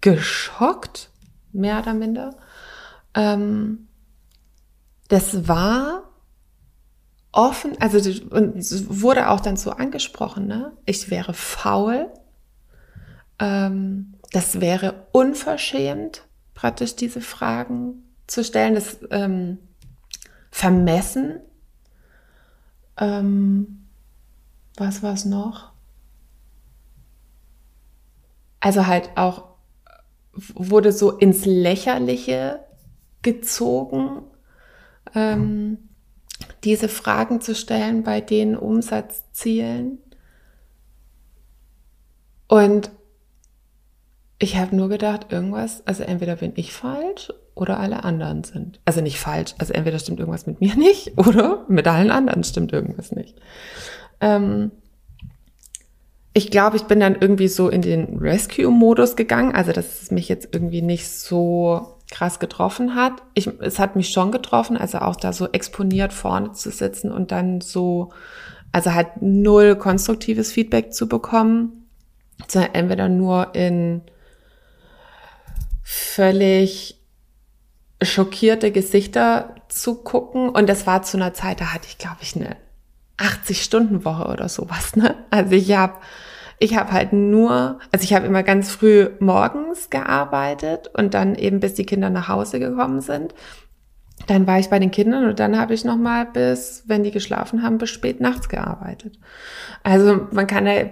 geschockt, 0.00 1.10
mehr 1.52 1.78
oder 1.78 1.94
minder. 1.94 2.36
Ähm, 3.14 3.88
das 5.08 5.48
war 5.48 6.11
offen, 7.32 7.80
also 7.80 7.98
und 8.30 8.54
wurde 9.00 9.30
auch 9.30 9.40
dann 9.40 9.56
so 9.56 9.70
angesprochen, 9.70 10.46
ne? 10.46 10.76
Ich 10.84 11.10
wäre 11.10 11.34
faul, 11.34 12.10
ähm, 13.38 14.14
das 14.32 14.60
wäre 14.60 15.06
unverschämt, 15.12 16.26
praktisch 16.54 16.94
diese 16.94 17.20
Fragen 17.20 18.04
zu 18.26 18.44
stellen, 18.44 18.74
das 18.74 18.98
ähm, 19.10 19.58
vermessen. 20.50 21.40
Ähm, 22.98 23.88
was 24.76 25.02
war 25.02 25.14
es 25.14 25.24
noch? 25.24 25.72
Also 28.60 28.86
halt 28.86 29.10
auch 29.16 29.52
wurde 30.34 30.92
so 30.92 31.10
ins 31.10 31.44
Lächerliche 31.44 32.60
gezogen. 33.22 34.22
Ähm, 35.14 35.88
diese 36.64 36.88
Fragen 36.88 37.40
zu 37.40 37.54
stellen 37.54 38.02
bei 38.02 38.20
den 38.20 38.56
Umsatzzielen. 38.56 39.98
Und 42.48 42.90
ich 44.38 44.56
habe 44.56 44.74
nur 44.74 44.88
gedacht, 44.88 45.26
irgendwas, 45.30 45.86
also 45.86 46.02
entweder 46.02 46.36
bin 46.36 46.52
ich 46.56 46.72
falsch 46.72 47.32
oder 47.54 47.78
alle 47.78 48.04
anderen 48.04 48.44
sind. 48.44 48.80
Also 48.84 49.00
nicht 49.00 49.18
falsch, 49.18 49.54
also 49.58 49.72
entweder 49.72 49.98
stimmt 49.98 50.20
irgendwas 50.20 50.46
mit 50.46 50.60
mir 50.60 50.74
nicht 50.74 51.12
oder 51.16 51.64
mit 51.68 51.86
allen 51.86 52.10
anderen 52.10 52.44
stimmt 52.44 52.72
irgendwas 52.72 53.12
nicht. 53.12 53.40
Ähm, 54.20 54.70
ich 56.34 56.50
glaube, 56.50 56.76
ich 56.76 56.84
bin 56.84 57.00
dann 57.00 57.16
irgendwie 57.20 57.48
so 57.48 57.68
in 57.68 57.82
den 57.82 58.18
Rescue-Modus 58.18 59.16
gegangen, 59.16 59.54
also 59.54 59.72
dass 59.72 60.02
es 60.02 60.10
mich 60.10 60.28
jetzt 60.28 60.48
irgendwie 60.52 60.82
nicht 60.82 61.08
so 61.08 61.98
krass 62.12 62.38
getroffen 62.38 62.94
hat. 62.94 63.14
Ich, 63.34 63.48
es 63.60 63.80
hat 63.80 63.96
mich 63.96 64.10
schon 64.10 64.30
getroffen, 64.30 64.76
also 64.76 64.98
auch 64.98 65.16
da 65.16 65.32
so 65.32 65.48
exponiert 65.50 66.12
vorne 66.12 66.52
zu 66.52 66.70
sitzen 66.70 67.10
und 67.10 67.32
dann 67.32 67.60
so, 67.60 68.12
also 68.70 68.94
halt 68.94 69.20
null 69.20 69.74
konstruktives 69.74 70.52
Feedback 70.52 70.92
zu 70.92 71.08
bekommen, 71.08 71.88
sondern 72.46 72.74
entweder 72.74 73.08
nur 73.08 73.54
in 73.54 74.02
völlig 75.82 77.00
schockierte 78.02 78.70
Gesichter 78.70 79.54
zu 79.68 79.96
gucken. 79.96 80.48
Und 80.50 80.68
das 80.68 80.86
war 80.86 81.02
zu 81.02 81.16
einer 81.16 81.34
Zeit, 81.34 81.60
da 81.60 81.72
hatte 81.72 81.88
ich, 81.88 81.98
glaube 81.98 82.18
ich, 82.20 82.36
eine 82.36 82.56
80-Stunden-Woche 83.18 84.26
oder 84.26 84.48
sowas. 84.48 84.96
Ne? 84.96 85.16
Also 85.30 85.52
ich 85.52 85.72
habe 85.74 85.94
ich 86.58 86.76
habe 86.76 86.92
halt 86.92 87.12
nur, 87.12 87.78
also 87.90 88.04
ich 88.04 88.14
habe 88.14 88.26
immer 88.26 88.42
ganz 88.42 88.70
früh 88.70 89.10
morgens 89.20 89.90
gearbeitet 89.90 90.90
und 90.96 91.14
dann 91.14 91.34
eben 91.34 91.60
bis 91.60 91.74
die 91.74 91.86
Kinder 91.86 92.10
nach 92.10 92.28
Hause 92.28 92.60
gekommen 92.60 93.00
sind. 93.00 93.34
Dann 94.26 94.46
war 94.46 94.58
ich 94.58 94.70
bei 94.70 94.78
den 94.78 94.90
Kindern 94.90 95.28
und 95.28 95.40
dann 95.40 95.58
habe 95.58 95.74
ich 95.74 95.84
noch 95.84 95.96
mal 95.96 96.26
bis, 96.26 96.84
wenn 96.86 97.02
die 97.02 97.10
geschlafen 97.10 97.62
haben, 97.62 97.78
bis 97.78 97.90
spät 97.90 98.20
nachts 98.20 98.48
gearbeitet. 98.48 99.18
Also 99.82 100.28
man 100.30 100.46
kann 100.46 100.66
ja, 100.66 100.90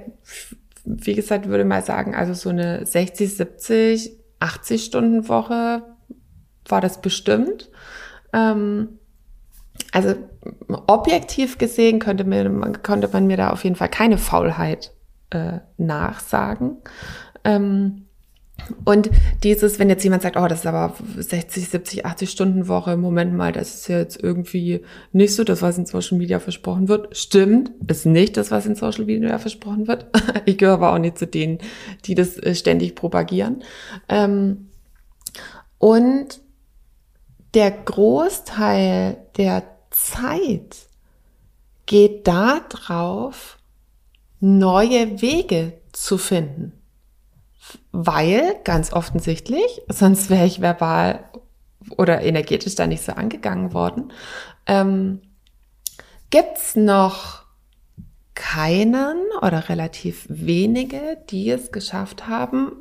wie 0.85 1.15
gesagt, 1.15 1.49
würde 1.49 1.65
mal 1.65 1.83
sagen, 1.83 2.15
also 2.15 2.35
so 2.35 2.49
eine 2.49 2.85
60, 2.85 3.37
70, 3.37 4.19
80 4.41 4.85
Stunden 4.85 5.29
Woche 5.29 5.83
war 6.67 6.81
das 6.81 7.01
bestimmt. 7.01 7.71
Ähm, 8.33 8.99
also 9.93 10.15
objektiv 10.87 11.59
gesehen 11.59 11.99
könnte, 11.99 12.25
mir, 12.25 12.51
konnte 12.83 13.09
man 13.13 13.27
mir 13.27 13.37
da 13.37 13.51
auf 13.51 13.65
jeden 13.65 13.77
Fall 13.77 13.89
keine 13.89 14.19
Faulheit 14.19 14.93
äh, 15.31 15.61
nachsagen. 15.77 16.77
Ähm, 17.45 18.07
und 18.85 19.11
dieses, 19.43 19.79
wenn 19.79 19.89
jetzt 19.89 20.05
jemand 20.05 20.23
sagt, 20.23 20.37
oh, 20.37 20.47
das 20.47 20.61
ist 20.61 20.67
aber 20.67 20.95
60, 21.17 21.69
70, 21.69 22.07
80 22.07 22.31
Stunden 22.31 22.69
Woche, 22.69 22.97
Moment 22.97 23.35
mal, 23.35 23.53
das 23.53 23.75
ist 23.75 23.89
ja 23.89 23.99
jetzt 23.99 24.23
irgendwie 24.23 24.85
nicht 25.13 25.35
so 25.35 25.45
das, 25.45 25.63
was 25.63 25.79
in 25.79 25.87
Social 25.87 26.19
Media 26.19 26.41
versprochen 26.41 26.89
wird. 26.89 27.17
Stimmt, 27.17 27.71
ist 27.89 28.07
nicht 28.07 28.37
das, 28.37 28.51
was 28.51 28.67
in 28.67 28.75
Social 28.75 29.05
Media 29.05 29.39
versprochen 29.39 29.89
wird. 29.89 30.07
Ich 30.47 30.59
gehöre 30.59 30.75
aber 30.75 30.93
auch 30.93 30.99
nicht 30.99 31.19
zu 31.19 31.27
denen, 31.27 31.59
die 32.07 32.15
das 32.15 32.39
äh, 32.39 32.55
ständig 32.55 32.95
propagieren. 32.95 33.63
Ähm, 34.09 34.69
und 35.79 36.41
der 37.55 37.71
Großteil 37.71 39.17
der 39.37 39.65
Zeit 39.91 40.77
geht 41.87 42.27
da 42.27 42.61
drauf, 42.69 43.59
neue 44.41 45.21
Wege 45.23 45.75
zu 45.93 46.19
finden. 46.19 46.73
Weil, 47.93 48.57
ganz 48.65 48.93
offensichtlich, 48.93 49.83
sonst 49.89 50.31
wäre 50.31 50.47
ich 50.47 50.61
verbal 50.61 51.25
oder 51.97 52.23
energetisch 52.23 52.75
da 52.75 52.87
nicht 52.87 53.03
so 53.03 53.13
angegangen 53.13 53.73
worden, 53.73 54.13
ähm, 54.67 55.21
gibt's 56.31 56.77
noch 56.77 57.45
keinen 58.35 59.17
oder 59.43 59.69
relativ 59.69 60.27
wenige, 60.29 61.19
die 61.29 61.51
es 61.51 61.73
geschafft 61.73 62.27
haben, 62.27 62.73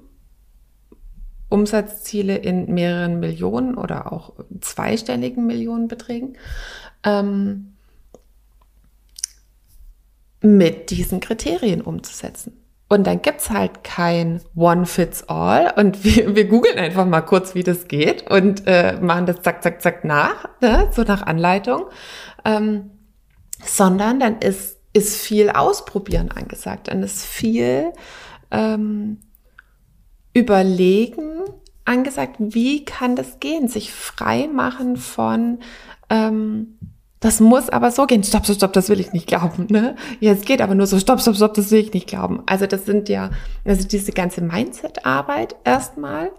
Umsatzziele 1.50 2.38
in 2.38 2.74
mehreren 2.74 3.20
Millionen 3.20 3.76
oder 3.76 4.14
auch 4.14 4.34
zweistelligen 4.62 5.48
Millionenbeträgen 5.48 6.38
ähm, 7.04 7.74
mit 10.42 10.90
diesen 10.90 11.20
Kriterien 11.20 11.82
umzusetzen. 11.82 12.60
Und 12.92 13.06
dann 13.06 13.22
gibt's 13.22 13.52
halt 13.52 13.84
kein 13.84 14.42
One-Fits-All 14.56 15.74
und 15.78 16.04
wir, 16.04 16.36
wir 16.36 16.48
googeln 16.48 16.80
einfach 16.80 17.06
mal 17.06 17.22
kurz, 17.22 17.54
wie 17.54 17.62
das 17.62 17.88
geht 17.88 18.30
und 18.30 18.64
äh, 18.66 18.98
machen 19.00 19.28
das 19.28 19.44
zack, 19.44 19.62
zack, 19.62 19.82
zack 19.82 20.04
nach, 20.04 20.50
ne? 20.60 20.90
so 20.92 21.04
nach 21.04 21.22
Anleitung, 21.22 21.86
ähm, 22.46 22.90
sondern 23.64 24.20
dann 24.20 24.40
ist, 24.40 24.78
ist 24.94 25.22
viel 25.22 25.52
Ausprobieren 25.52 26.32
angesagt, 26.32 26.88
dann 26.88 27.04
ist 27.04 27.24
viel 27.24 27.94
ähm, 28.50 29.20
Überlegen 30.34 31.44
angesagt, 31.86 32.38
wie 32.40 32.86
kann 32.86 33.16
das 33.16 33.40
gehen, 33.40 33.68
sich 33.68 33.94
frei 33.94 34.48
machen 34.52 34.98
von 34.98 35.60
ähm, 36.10 36.80
das 37.20 37.40
muss 37.40 37.70
aber 37.70 37.92
so 37.92 38.06
gehen. 38.06 38.24
Stopp, 38.24 38.46
stopp, 38.46 38.56
stopp, 38.58 38.74
das 38.74 38.90
will 38.90 39.00
ich 39.00 39.12
nicht 39.12 39.28
glauben. 39.28 39.68
Ne? 39.70 39.96
Ja, 40.20 40.32
es 40.32 40.42
geht 40.42 40.62
aber 40.62 40.76
nur 40.76 40.88
so, 40.88 41.00
stopp, 41.00 41.22
stopp, 41.22 41.36
stopp, 41.36 41.54
das 41.54 41.72
will 41.72 41.80
ich 41.80 41.94
nicht 41.94 42.08
glauben. 42.08 42.44
Also 42.46 42.66
das 42.66 42.86
sind 42.86 43.10
ja, 43.10 43.32
also 43.66 43.88
diese 43.88 44.12
ganze 44.12 44.42
Mindset-Arbeit 44.42 45.56
erstmal 45.66 46.32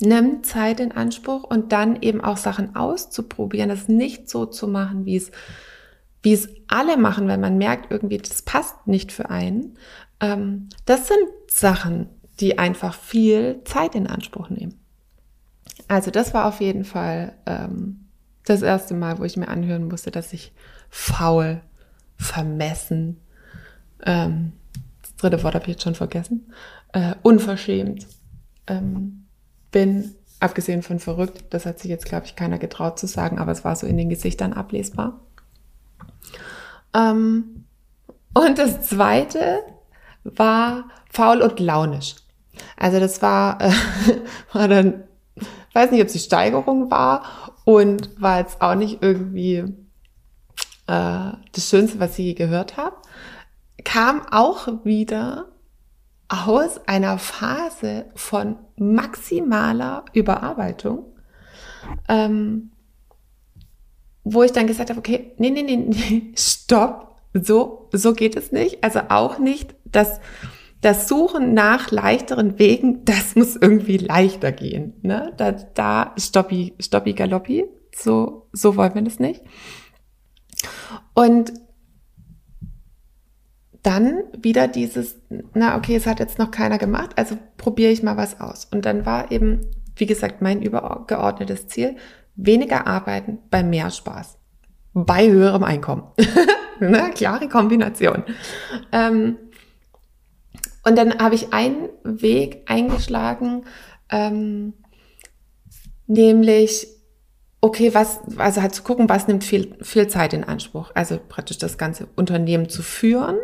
nimmt 0.00 0.46
Zeit 0.46 0.78
in 0.78 0.92
Anspruch 0.92 1.42
und 1.42 1.72
dann 1.72 2.00
eben 2.02 2.20
auch 2.20 2.36
Sachen 2.36 2.76
auszuprobieren, 2.76 3.68
das 3.68 3.88
nicht 3.88 4.30
so 4.30 4.46
zu 4.46 4.68
machen, 4.68 5.04
wie 5.04 5.16
es, 5.16 5.32
wie 6.22 6.32
es 6.32 6.48
alle 6.68 6.96
machen, 6.96 7.26
wenn 7.26 7.40
man 7.40 7.58
merkt, 7.58 7.90
irgendwie, 7.90 8.18
das 8.18 8.42
passt 8.42 8.86
nicht 8.86 9.10
für 9.10 9.30
einen. 9.30 9.76
Ähm, 10.20 10.68
das 10.86 11.08
sind 11.08 11.26
Sachen, 11.48 12.08
die 12.38 12.58
einfach 12.58 12.94
viel 12.94 13.62
Zeit 13.64 13.96
in 13.96 14.06
Anspruch 14.06 14.50
nehmen. 14.50 14.78
Also 15.88 16.12
das 16.12 16.34
war 16.34 16.46
auf 16.46 16.60
jeden 16.60 16.84
Fall 16.84 17.32
ähm, 17.46 18.07
das 18.48 18.62
erste 18.62 18.94
Mal, 18.94 19.18
wo 19.18 19.24
ich 19.24 19.36
mir 19.36 19.48
anhören 19.48 19.88
musste, 19.88 20.10
dass 20.10 20.32
ich 20.32 20.52
faul, 20.90 21.60
vermessen, 22.16 23.20
ähm, 24.04 24.52
das 25.02 25.16
dritte 25.16 25.42
Wort 25.42 25.54
habe 25.54 25.64
ich 25.64 25.72
jetzt 25.72 25.82
schon 25.82 25.94
vergessen, 25.94 26.52
äh, 26.92 27.14
unverschämt 27.22 28.06
ähm, 28.66 29.26
bin, 29.70 30.14
abgesehen 30.40 30.82
von 30.82 30.98
verrückt. 30.98 31.44
Das 31.50 31.66
hat 31.66 31.78
sich 31.78 31.90
jetzt, 31.90 32.06
glaube 32.06 32.26
ich, 32.26 32.36
keiner 32.36 32.58
getraut 32.58 32.98
zu 32.98 33.06
sagen, 33.06 33.38
aber 33.38 33.52
es 33.52 33.64
war 33.64 33.76
so 33.76 33.86
in 33.86 33.96
den 33.96 34.08
Gesichtern 34.08 34.52
ablesbar. 34.52 35.20
Ähm, 36.94 37.64
und 38.34 38.58
das 38.58 38.82
zweite 38.82 39.60
war 40.24 40.88
faul 41.10 41.42
und 41.42 41.60
launisch. 41.60 42.16
Also 42.76 43.00
das 43.00 43.22
war, 43.22 43.60
äh, 43.60 43.72
war 44.52 44.68
dann, 44.68 45.04
weiß 45.72 45.90
nicht, 45.90 46.00
ob 46.00 46.06
es 46.06 46.12
die 46.12 46.18
Steigerung 46.18 46.90
war 46.90 47.47
und 47.68 48.18
war 48.18 48.38
jetzt 48.38 48.62
auch 48.62 48.74
nicht 48.74 49.02
irgendwie 49.02 49.56
äh, 49.56 49.66
das 50.86 51.68
Schönste, 51.68 52.00
was 52.00 52.18
ich 52.18 52.24
je 52.24 52.32
gehört 52.32 52.78
habe, 52.78 52.96
kam 53.84 54.22
auch 54.30 54.84
wieder 54.84 55.48
aus 56.28 56.80
einer 56.88 57.18
Phase 57.18 58.06
von 58.14 58.56
maximaler 58.76 60.06
Überarbeitung, 60.14 61.12
ähm, 62.08 62.70
wo 64.24 64.42
ich 64.44 64.52
dann 64.52 64.66
gesagt 64.66 64.88
habe, 64.88 65.00
okay, 65.00 65.34
nee, 65.36 65.50
nee, 65.50 65.62
nee, 65.62 65.76
nee, 65.76 66.32
stopp, 66.38 67.20
so, 67.34 67.90
so 67.92 68.14
geht 68.14 68.34
es 68.34 68.50
nicht. 68.50 68.82
Also 68.82 69.00
auch 69.10 69.38
nicht, 69.38 69.74
dass 69.84 70.20
das 70.80 71.08
Suchen 71.08 71.54
nach 71.54 71.90
leichteren 71.90 72.58
Wegen, 72.58 73.04
das 73.04 73.34
muss 73.34 73.56
irgendwie 73.56 73.96
leichter 73.96 74.52
gehen. 74.52 74.94
Ne? 75.02 75.32
Da, 75.36 75.52
da 75.52 76.14
stoppi, 76.16 76.74
stoppi 76.78 77.14
galoppi, 77.14 77.64
so, 77.94 78.48
so 78.52 78.76
wollen 78.76 78.94
wir 78.94 79.02
das 79.02 79.18
nicht. 79.18 79.42
Und 81.14 81.52
dann 83.82 84.22
wieder 84.36 84.68
dieses, 84.68 85.18
na 85.54 85.76
okay, 85.76 85.96
es 85.96 86.06
hat 86.06 86.20
jetzt 86.20 86.38
noch 86.38 86.50
keiner 86.50 86.78
gemacht, 86.78 87.10
also 87.16 87.36
probiere 87.56 87.90
ich 87.90 88.02
mal 88.02 88.16
was 88.16 88.40
aus. 88.40 88.66
Und 88.66 88.84
dann 88.84 89.06
war 89.06 89.30
eben, 89.30 89.62
wie 89.96 90.06
gesagt, 90.06 90.42
mein 90.42 90.62
übergeordnetes 90.62 91.68
Ziel, 91.68 91.96
weniger 92.34 92.86
arbeiten 92.86 93.38
bei 93.50 93.62
mehr 93.62 93.90
Spaß. 93.90 94.36
Bei 94.94 95.28
höherem 95.28 95.64
Einkommen. 95.64 96.04
ne? 96.80 97.10
Klare 97.14 97.48
Kombination. 97.48 98.24
Ähm, 98.92 99.36
und 100.88 100.96
dann 100.96 101.18
habe 101.18 101.34
ich 101.34 101.52
einen 101.52 101.90
Weg 102.02 102.62
eingeschlagen, 102.64 103.66
ähm, 104.08 104.72
nämlich, 106.06 106.88
okay, 107.60 107.92
was, 107.92 108.20
also 108.38 108.62
halt 108.62 108.74
zu 108.74 108.82
gucken, 108.82 109.06
was 109.06 109.28
nimmt 109.28 109.44
viel, 109.44 109.76
viel 109.82 110.08
Zeit 110.08 110.32
in 110.32 110.44
Anspruch. 110.44 110.90
Also 110.94 111.20
praktisch 111.28 111.58
das 111.58 111.76
ganze 111.76 112.08
Unternehmen 112.16 112.70
zu 112.70 112.82
führen, 112.82 113.36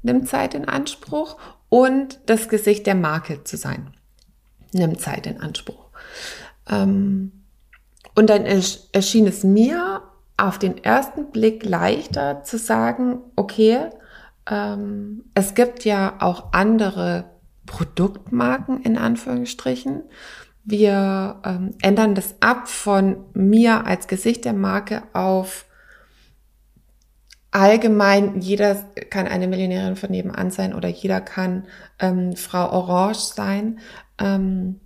nimmt 0.00 0.26
Zeit 0.26 0.54
in 0.54 0.64
Anspruch 0.64 1.36
und 1.68 2.18
das 2.24 2.48
Gesicht 2.48 2.86
der 2.86 2.94
Marke 2.94 3.44
zu 3.44 3.58
sein, 3.58 3.92
nimmt 4.72 5.02
Zeit 5.02 5.26
in 5.26 5.38
Anspruch. 5.38 5.90
Ähm, 6.66 7.44
und 8.14 8.30
dann 8.30 8.46
erschien 8.46 9.26
es 9.26 9.44
mir 9.44 10.02
auf 10.38 10.58
den 10.58 10.82
ersten 10.82 11.30
Blick 11.30 11.62
leichter 11.62 12.42
zu 12.42 12.56
sagen, 12.56 13.18
okay, 13.36 13.90
ähm, 14.48 15.24
es 15.34 15.54
gibt 15.54 15.84
ja 15.84 16.16
auch 16.20 16.52
andere 16.52 17.30
Produktmarken 17.66 18.82
in 18.82 18.96
Anführungsstrichen. 18.96 20.02
Wir 20.64 21.40
ähm, 21.44 21.74
ändern 21.82 22.14
das 22.14 22.34
ab 22.40 22.68
von 22.68 23.24
mir 23.34 23.86
als 23.86 24.08
Gesicht 24.08 24.44
der 24.44 24.52
Marke 24.52 25.02
auf 25.12 25.66
allgemein, 27.50 28.40
jeder 28.40 28.76
kann 29.10 29.26
eine 29.26 29.48
Millionärin 29.48 29.96
von 29.96 30.10
nebenan 30.10 30.50
sein 30.50 30.74
oder 30.74 30.88
jeder 30.88 31.20
kann 31.20 31.64
ähm, 31.98 32.36
Frau 32.36 32.70
Orange 32.70 33.18
sein 33.18 33.80
ähm, 34.18 34.80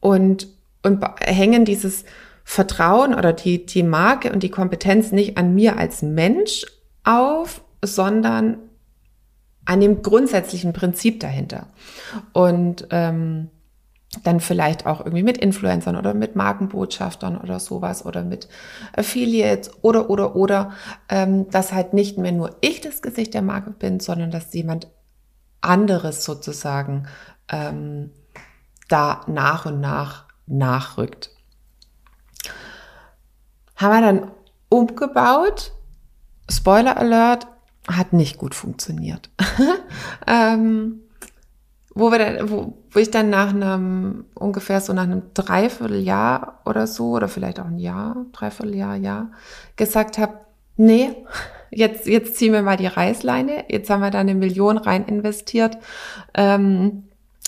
und, 0.00 0.48
und 0.82 1.02
hängen 1.20 1.64
dieses 1.64 2.04
Vertrauen 2.44 3.14
oder 3.14 3.32
die, 3.32 3.64
die 3.64 3.82
Marke 3.82 4.30
und 4.30 4.42
die 4.42 4.50
Kompetenz 4.50 5.12
nicht 5.12 5.38
an 5.38 5.54
mir 5.54 5.78
als 5.78 6.02
Mensch 6.02 6.66
auf, 7.02 7.63
sondern 7.86 8.58
an 9.64 9.80
dem 9.80 10.02
grundsätzlichen 10.02 10.72
Prinzip 10.72 11.20
dahinter. 11.20 11.68
Und 12.32 12.86
ähm, 12.90 13.50
dann 14.22 14.40
vielleicht 14.40 14.86
auch 14.86 15.00
irgendwie 15.00 15.24
mit 15.24 15.38
Influencern 15.38 15.96
oder 15.96 16.14
mit 16.14 16.36
Markenbotschaftern 16.36 17.36
oder 17.36 17.58
sowas 17.58 18.06
oder 18.06 18.22
mit 18.22 18.48
Affiliates 18.96 19.70
oder 19.82 20.08
oder 20.08 20.36
oder, 20.36 20.72
ähm, 21.08 21.50
dass 21.50 21.72
halt 21.72 21.94
nicht 21.94 22.16
mehr 22.18 22.32
nur 22.32 22.56
ich 22.60 22.80
das 22.80 23.02
Gesicht 23.02 23.34
der 23.34 23.42
Marke 23.42 23.70
bin, 23.70 23.98
sondern 23.98 24.30
dass 24.30 24.54
jemand 24.54 24.88
anderes 25.60 26.24
sozusagen 26.24 27.08
ähm, 27.50 28.10
da 28.88 29.22
nach 29.26 29.66
und 29.66 29.80
nach 29.80 30.26
nachrückt. 30.46 31.30
Haben 33.76 33.94
wir 33.94 34.12
dann 34.12 34.30
umgebaut. 34.68 35.72
Spoiler 36.48 36.98
Alert, 36.98 37.46
hat 37.88 38.12
nicht 38.12 38.38
gut 38.38 38.54
funktioniert. 38.54 39.30
ähm, 40.26 41.00
wo, 41.94 42.10
wir 42.10 42.18
dann, 42.18 42.50
wo, 42.50 42.78
wo 42.90 42.98
ich 42.98 43.10
dann 43.10 43.30
nach 43.30 43.50
einem, 43.50 44.24
ungefähr 44.34 44.80
so 44.80 44.92
nach 44.92 45.04
einem 45.04 45.22
Dreivierteljahr 45.34 46.60
oder 46.64 46.86
so, 46.86 47.10
oder 47.10 47.28
vielleicht 47.28 47.60
auch 47.60 47.66
ein 47.66 47.78
Jahr, 47.78 48.26
Dreivierteljahr, 48.32 48.96
Jahr, 48.96 49.30
gesagt 49.76 50.18
habe, 50.18 50.38
nee, 50.76 51.14
jetzt, 51.70 52.06
jetzt 52.06 52.36
ziehen 52.36 52.52
wir 52.52 52.62
mal 52.62 52.76
die 52.76 52.86
Reißleine, 52.86 53.66
jetzt 53.68 53.90
haben 53.90 54.00
wir 54.00 54.10
da 54.10 54.20
eine 54.20 54.34
Million 54.34 54.78
rein 54.78 55.04
investiert, 55.04 55.78
ähm, 56.34 57.04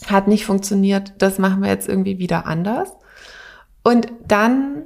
hat 0.07 0.29
nicht 0.29 0.47
funktioniert, 0.47 1.15
das 1.19 1.39
machen 1.39 1.63
wir 1.63 1.71
jetzt 1.71 1.89
irgendwie 1.89 2.19
wieder 2.19 2.47
anders. 2.47 2.93
Und 3.83 4.09
dann, 4.27 4.85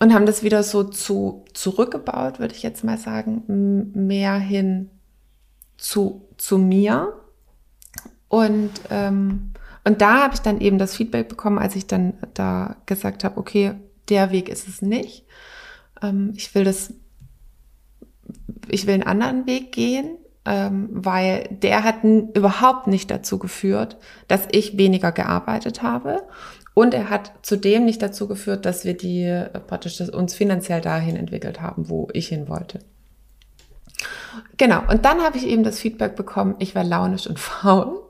und 0.00 0.12
haben 0.12 0.26
das 0.26 0.42
wieder 0.42 0.62
so 0.62 0.82
zu, 0.82 1.44
zurückgebaut, 1.54 2.40
würde 2.40 2.54
ich 2.54 2.62
jetzt 2.62 2.82
mal 2.82 2.98
sagen, 2.98 3.92
mehr 3.94 4.34
hin 4.34 4.90
zu, 5.76 6.26
zu 6.36 6.58
mir 6.58 7.14
und, 8.30 8.70
ähm, 8.90 9.52
und 9.84 10.00
da 10.00 10.22
habe 10.22 10.34
ich 10.34 10.40
dann 10.40 10.60
eben 10.60 10.78
das 10.78 10.96
Feedback 10.96 11.28
bekommen, 11.28 11.58
als 11.58 11.74
ich 11.74 11.88
dann 11.88 12.14
da 12.34 12.76
gesagt 12.86 13.24
habe, 13.24 13.38
okay, 13.38 13.74
der 14.08 14.30
Weg 14.30 14.48
ist 14.48 14.68
es 14.68 14.82
nicht. 14.82 15.26
Ähm, 16.00 16.32
ich 16.36 16.54
will 16.54 16.62
das, 16.62 16.94
ich 18.68 18.86
will 18.86 18.94
einen 18.94 19.02
anderen 19.02 19.46
Weg 19.46 19.72
gehen, 19.72 20.16
ähm, 20.44 20.88
weil 20.92 21.48
der 21.50 21.82
hat 21.82 22.04
überhaupt 22.04 22.86
nicht 22.86 23.10
dazu 23.10 23.40
geführt, 23.40 23.96
dass 24.28 24.46
ich 24.52 24.78
weniger 24.78 25.10
gearbeitet 25.10 25.82
habe. 25.82 26.22
Und 26.80 26.94
er 26.94 27.10
hat 27.10 27.32
zudem 27.42 27.84
nicht 27.84 28.00
dazu 28.00 28.26
geführt, 28.26 28.64
dass 28.64 28.86
wir 28.86 28.96
die 28.96 29.24
äh, 29.24 29.50
praktisch 29.60 29.98
das 29.98 30.08
uns 30.08 30.32
finanziell 30.32 30.80
dahin 30.80 31.14
entwickelt 31.14 31.60
haben, 31.60 31.90
wo 31.90 32.08
ich 32.14 32.28
hin 32.28 32.48
wollte. 32.48 32.78
Genau. 34.56 34.80
Und 34.88 35.04
dann 35.04 35.20
habe 35.20 35.36
ich 35.36 35.46
eben 35.46 35.62
das 35.62 35.78
Feedback 35.78 36.16
bekommen, 36.16 36.54
ich 36.58 36.74
war 36.74 36.82
launisch 36.82 37.26
und 37.26 37.38
faul. 37.38 38.00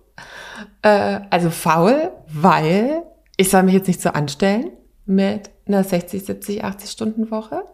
Äh, 0.83 1.19
also 1.31 1.51
faul, 1.51 2.13
weil 2.29 3.03
ich 3.37 3.51
soll 3.51 3.65
mich 3.65 3.75
jetzt 3.75 3.89
nicht 3.89 4.01
so 4.01 4.11
anstellen 4.11 4.71
mit 5.05 5.51
einer 5.67 5.83
60, 5.83 6.25
70, 6.25 6.63
80 6.63 6.91
Stunden 6.91 7.31
Woche. 7.33 7.65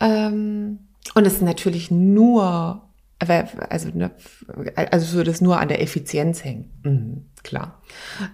Ähm, 0.00 0.80
und 1.14 1.26
es 1.26 1.36
ist 1.36 1.42
natürlich 1.42 1.90
nur, 1.90 2.90
also, 3.18 3.88
ne, 3.94 4.10
also 4.74 5.14
würde 5.14 5.30
es 5.30 5.40
nur 5.40 5.58
an 5.58 5.68
der 5.68 5.80
Effizienz 5.80 6.44
hängen. 6.44 6.70
Mhm, 6.82 7.24
klar. 7.42 7.80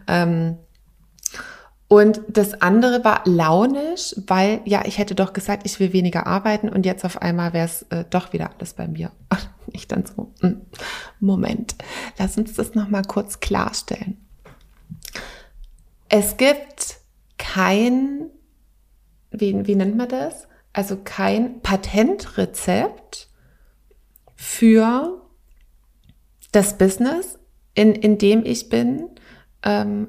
Ähm, 0.08 0.56
und 1.88 2.20
das 2.28 2.60
andere 2.62 3.04
war 3.04 3.22
launisch, 3.26 4.14
weil 4.26 4.60
ja, 4.64 4.84
ich 4.86 4.98
hätte 4.98 5.14
doch 5.14 5.32
gesagt, 5.32 5.62
ich 5.64 5.78
will 5.78 5.92
weniger 5.92 6.26
arbeiten 6.26 6.68
und 6.68 6.84
jetzt 6.84 7.04
auf 7.04 7.22
einmal 7.22 7.52
wäre 7.52 7.66
es 7.66 7.82
äh, 7.90 8.04
doch 8.10 8.32
wieder 8.32 8.50
alles 8.54 8.74
bei 8.74 8.88
mir. 8.88 9.12
Ich 9.72 9.88
dann 9.88 10.06
so, 10.06 10.32
hm, 10.40 10.60
Moment, 11.18 11.74
lass 12.18 12.38
uns 12.38 12.54
das 12.54 12.76
nochmal 12.76 13.02
kurz 13.02 13.40
klarstellen. 13.40 14.16
Es 16.08 16.36
gibt 16.36 16.98
kein, 17.36 18.30
wie, 19.32 19.66
wie 19.66 19.74
nennt 19.74 19.96
man 19.96 20.08
das? 20.08 20.46
Also 20.72 20.96
kein 21.02 21.60
Patentrezept 21.62 23.28
für 24.36 25.20
das 26.52 26.78
Business, 26.78 27.40
in, 27.74 27.92
in 27.96 28.18
dem 28.18 28.46
ich 28.46 28.68
bin, 28.68 29.10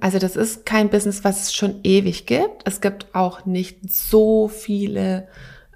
also 0.02 0.20
das 0.20 0.36
ist 0.36 0.66
kein 0.66 0.90
Business, 0.90 1.24
was 1.24 1.44
es 1.44 1.54
schon 1.54 1.80
ewig 1.84 2.26
gibt. 2.26 2.64
Es 2.66 2.82
gibt 2.82 3.16
auch 3.16 3.46
nicht 3.46 3.90
so 3.90 4.48
viele 4.48 5.28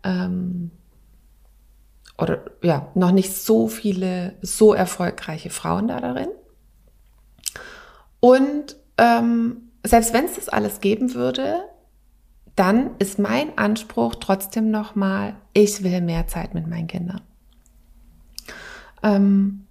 ähm, 0.04 0.72
oder 2.18 2.46
ja, 2.62 2.92
noch 2.94 3.12
nicht 3.12 3.34
so 3.34 3.68
viele 3.68 4.36
so 4.42 4.74
erfolgreiche 4.74 5.50
Frauen 5.50 5.88
da 5.88 6.00
darin. 6.00 6.30
Und 8.20 8.76
ähm, 8.98 9.72
selbst 9.84 10.14
wenn 10.14 10.26
es 10.26 10.36
das 10.36 10.48
alles 10.48 10.80
geben 10.80 11.16
würde, 11.16 11.64
dann 12.56 12.92
ist 13.00 13.18
mein 13.18 13.58
Anspruch 13.58 14.16
trotzdem 14.16 14.70
nochmal, 14.70 15.36
ich 15.54 15.84
will 15.84 16.02
mehr 16.02 16.28
Zeit 16.28 16.54
mit 16.54 16.68
meinen 16.68 16.88
Kindern. 16.88 17.22
Ähm, 19.02 19.66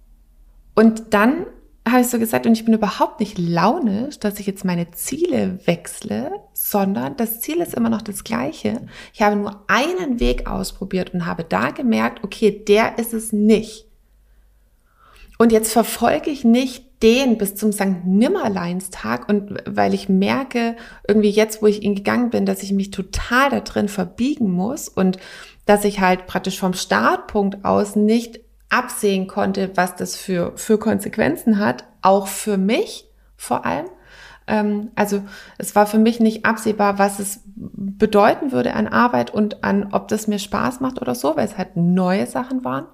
und 0.75 1.13
dann 1.13 1.45
habe 1.91 2.01
ich 2.01 2.07
so 2.07 2.19
gesagt, 2.19 2.45
und 2.45 2.53
ich 2.53 2.65
bin 2.65 2.73
überhaupt 2.73 3.19
nicht 3.19 3.37
launisch, 3.37 4.19
dass 4.19 4.39
ich 4.39 4.47
jetzt 4.47 4.65
meine 4.65 4.91
Ziele 4.91 5.59
wechsle, 5.65 6.31
sondern 6.53 7.17
das 7.17 7.41
Ziel 7.41 7.57
ist 7.57 7.73
immer 7.73 7.89
noch 7.89 8.01
das 8.01 8.23
gleiche. 8.23 8.81
Ich 9.13 9.21
habe 9.21 9.35
nur 9.35 9.63
einen 9.67 10.19
Weg 10.19 10.47
ausprobiert 10.47 11.13
und 11.13 11.25
habe 11.25 11.43
da 11.43 11.71
gemerkt, 11.71 12.23
okay, 12.23 12.63
der 12.67 12.97
ist 12.97 13.13
es 13.13 13.31
nicht. 13.33 13.85
Und 15.37 15.51
jetzt 15.51 15.71
verfolge 15.71 16.29
ich 16.29 16.43
nicht 16.43 16.85
den 17.01 17.37
bis 17.37 17.55
zum 17.55 17.71
St. 17.71 18.05
Nimmerleinstag 18.05 19.27
und 19.27 19.57
weil 19.65 19.93
ich 19.93 20.07
merke, 20.07 20.75
irgendwie 21.07 21.31
jetzt, 21.31 21.61
wo 21.61 21.67
ich 21.67 21.81
ihn 21.81 21.95
gegangen 21.95 22.29
bin, 22.29 22.45
dass 22.45 22.63
ich 22.63 22.73
mich 22.73 22.91
total 22.91 23.49
da 23.49 23.59
drin 23.61 23.87
verbiegen 23.87 24.51
muss 24.51 24.87
und 24.87 25.17
dass 25.65 25.83
ich 25.83 25.99
halt 25.99 26.27
praktisch 26.27 26.59
vom 26.59 26.73
Startpunkt 26.73 27.65
aus 27.65 27.95
nicht 27.95 28.39
absehen 28.71 29.27
konnte, 29.27 29.71
was 29.75 29.95
das 29.95 30.15
für, 30.15 30.53
für 30.55 30.79
Konsequenzen 30.79 31.59
hat, 31.59 31.83
auch 32.01 32.27
für 32.27 32.57
mich 32.57 33.07
vor 33.35 33.65
allem. 33.65 33.85
Ähm, 34.47 34.91
also 34.95 35.21
es 35.57 35.75
war 35.75 35.85
für 35.85 35.99
mich 35.99 36.19
nicht 36.19 36.45
absehbar, 36.45 36.97
was 36.97 37.19
es 37.19 37.41
bedeuten 37.45 38.51
würde 38.51 38.73
an 38.73 38.87
Arbeit 38.87 39.31
und 39.31 39.63
an, 39.63 39.89
ob 39.91 40.07
das 40.07 40.27
mir 40.27 40.39
Spaß 40.39 40.79
macht 40.79 41.01
oder 41.01 41.15
so, 41.15 41.35
weil 41.35 41.45
es 41.45 41.57
halt 41.57 41.75
neue 41.75 42.25
Sachen 42.25 42.63
waren. 42.63 42.87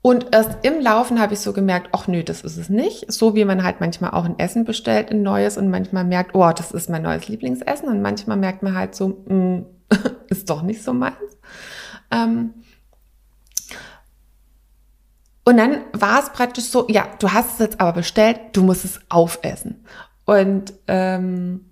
Und 0.00 0.28
erst 0.32 0.58
im 0.66 0.80
Laufen 0.80 1.18
habe 1.18 1.32
ich 1.32 1.40
so 1.40 1.54
gemerkt, 1.54 1.88
ach 1.92 2.08
nö, 2.08 2.22
das 2.22 2.42
ist 2.42 2.58
es 2.58 2.68
nicht. 2.68 3.10
So 3.10 3.34
wie 3.34 3.46
man 3.46 3.64
halt 3.64 3.80
manchmal 3.80 4.10
auch 4.10 4.26
ein 4.26 4.38
Essen 4.38 4.64
bestellt, 4.64 5.10
ein 5.10 5.22
neues 5.22 5.56
und 5.56 5.70
manchmal 5.70 6.04
merkt, 6.04 6.34
oh, 6.34 6.52
das 6.54 6.72
ist 6.72 6.90
mein 6.90 7.02
neues 7.02 7.26
Lieblingsessen 7.26 7.88
und 7.88 8.02
manchmal 8.02 8.36
merkt 8.36 8.62
man 8.62 8.76
halt 8.76 8.94
so, 8.94 9.08
mm, 9.08 9.64
ist 10.28 10.50
doch 10.50 10.60
nicht 10.60 10.82
so 10.82 10.92
meins. 10.92 11.16
Ähm, 12.10 12.52
und 15.44 15.56
dann 15.56 15.82
war 15.92 16.22
es 16.22 16.30
praktisch 16.30 16.64
so, 16.64 16.86
ja, 16.88 17.08
du 17.18 17.32
hast 17.32 17.54
es 17.54 17.58
jetzt 17.58 17.80
aber 17.80 17.92
bestellt, 17.92 18.40
du 18.52 18.62
musst 18.62 18.84
es 18.84 19.00
aufessen. 19.08 19.84
Und 20.24 20.72
ähm, 20.88 21.66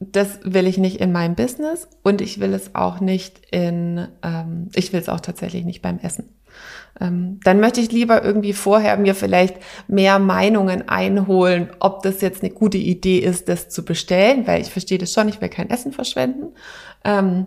das 0.00 0.40
will 0.42 0.66
ich 0.66 0.78
nicht 0.78 1.00
in 1.00 1.12
meinem 1.12 1.34
Business 1.34 1.88
und 2.02 2.20
ich 2.20 2.40
will 2.40 2.54
es 2.54 2.74
auch 2.74 3.00
nicht 3.00 3.40
in, 3.50 4.08
ähm, 4.22 4.68
ich 4.74 4.92
will 4.92 5.00
es 5.00 5.08
auch 5.08 5.20
tatsächlich 5.20 5.64
nicht 5.64 5.82
beim 5.82 5.98
Essen. 5.98 6.30
Ähm, 7.00 7.38
dann 7.44 7.60
möchte 7.60 7.80
ich 7.80 7.92
lieber 7.92 8.24
irgendwie 8.24 8.52
vorher 8.52 8.96
mir 8.96 9.14
vielleicht 9.14 9.56
mehr 9.86 10.18
Meinungen 10.18 10.88
einholen, 10.88 11.70
ob 11.78 12.02
das 12.02 12.20
jetzt 12.22 12.42
eine 12.42 12.52
gute 12.52 12.78
Idee 12.78 13.18
ist, 13.18 13.48
das 13.48 13.68
zu 13.68 13.84
bestellen, 13.84 14.46
weil 14.46 14.60
ich 14.60 14.70
verstehe 14.70 14.98
das 14.98 15.12
schon, 15.12 15.28
ich 15.28 15.40
will 15.40 15.48
kein 15.48 15.70
Essen 15.70 15.92
verschwenden 15.92 16.54
ähm, 17.04 17.46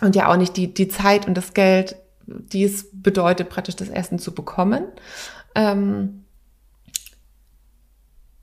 und 0.00 0.16
ja 0.16 0.30
auch 0.30 0.36
nicht 0.36 0.56
die, 0.56 0.72
die 0.72 0.88
Zeit 0.88 1.26
und 1.26 1.36
das 1.36 1.52
Geld 1.52 1.96
die 2.28 2.64
es 2.64 2.88
bedeutet, 2.92 3.48
praktisch 3.48 3.76
das 3.76 3.88
Essen 3.88 4.18
zu 4.18 4.34
bekommen. 4.34 4.84
Ähm, 5.54 6.24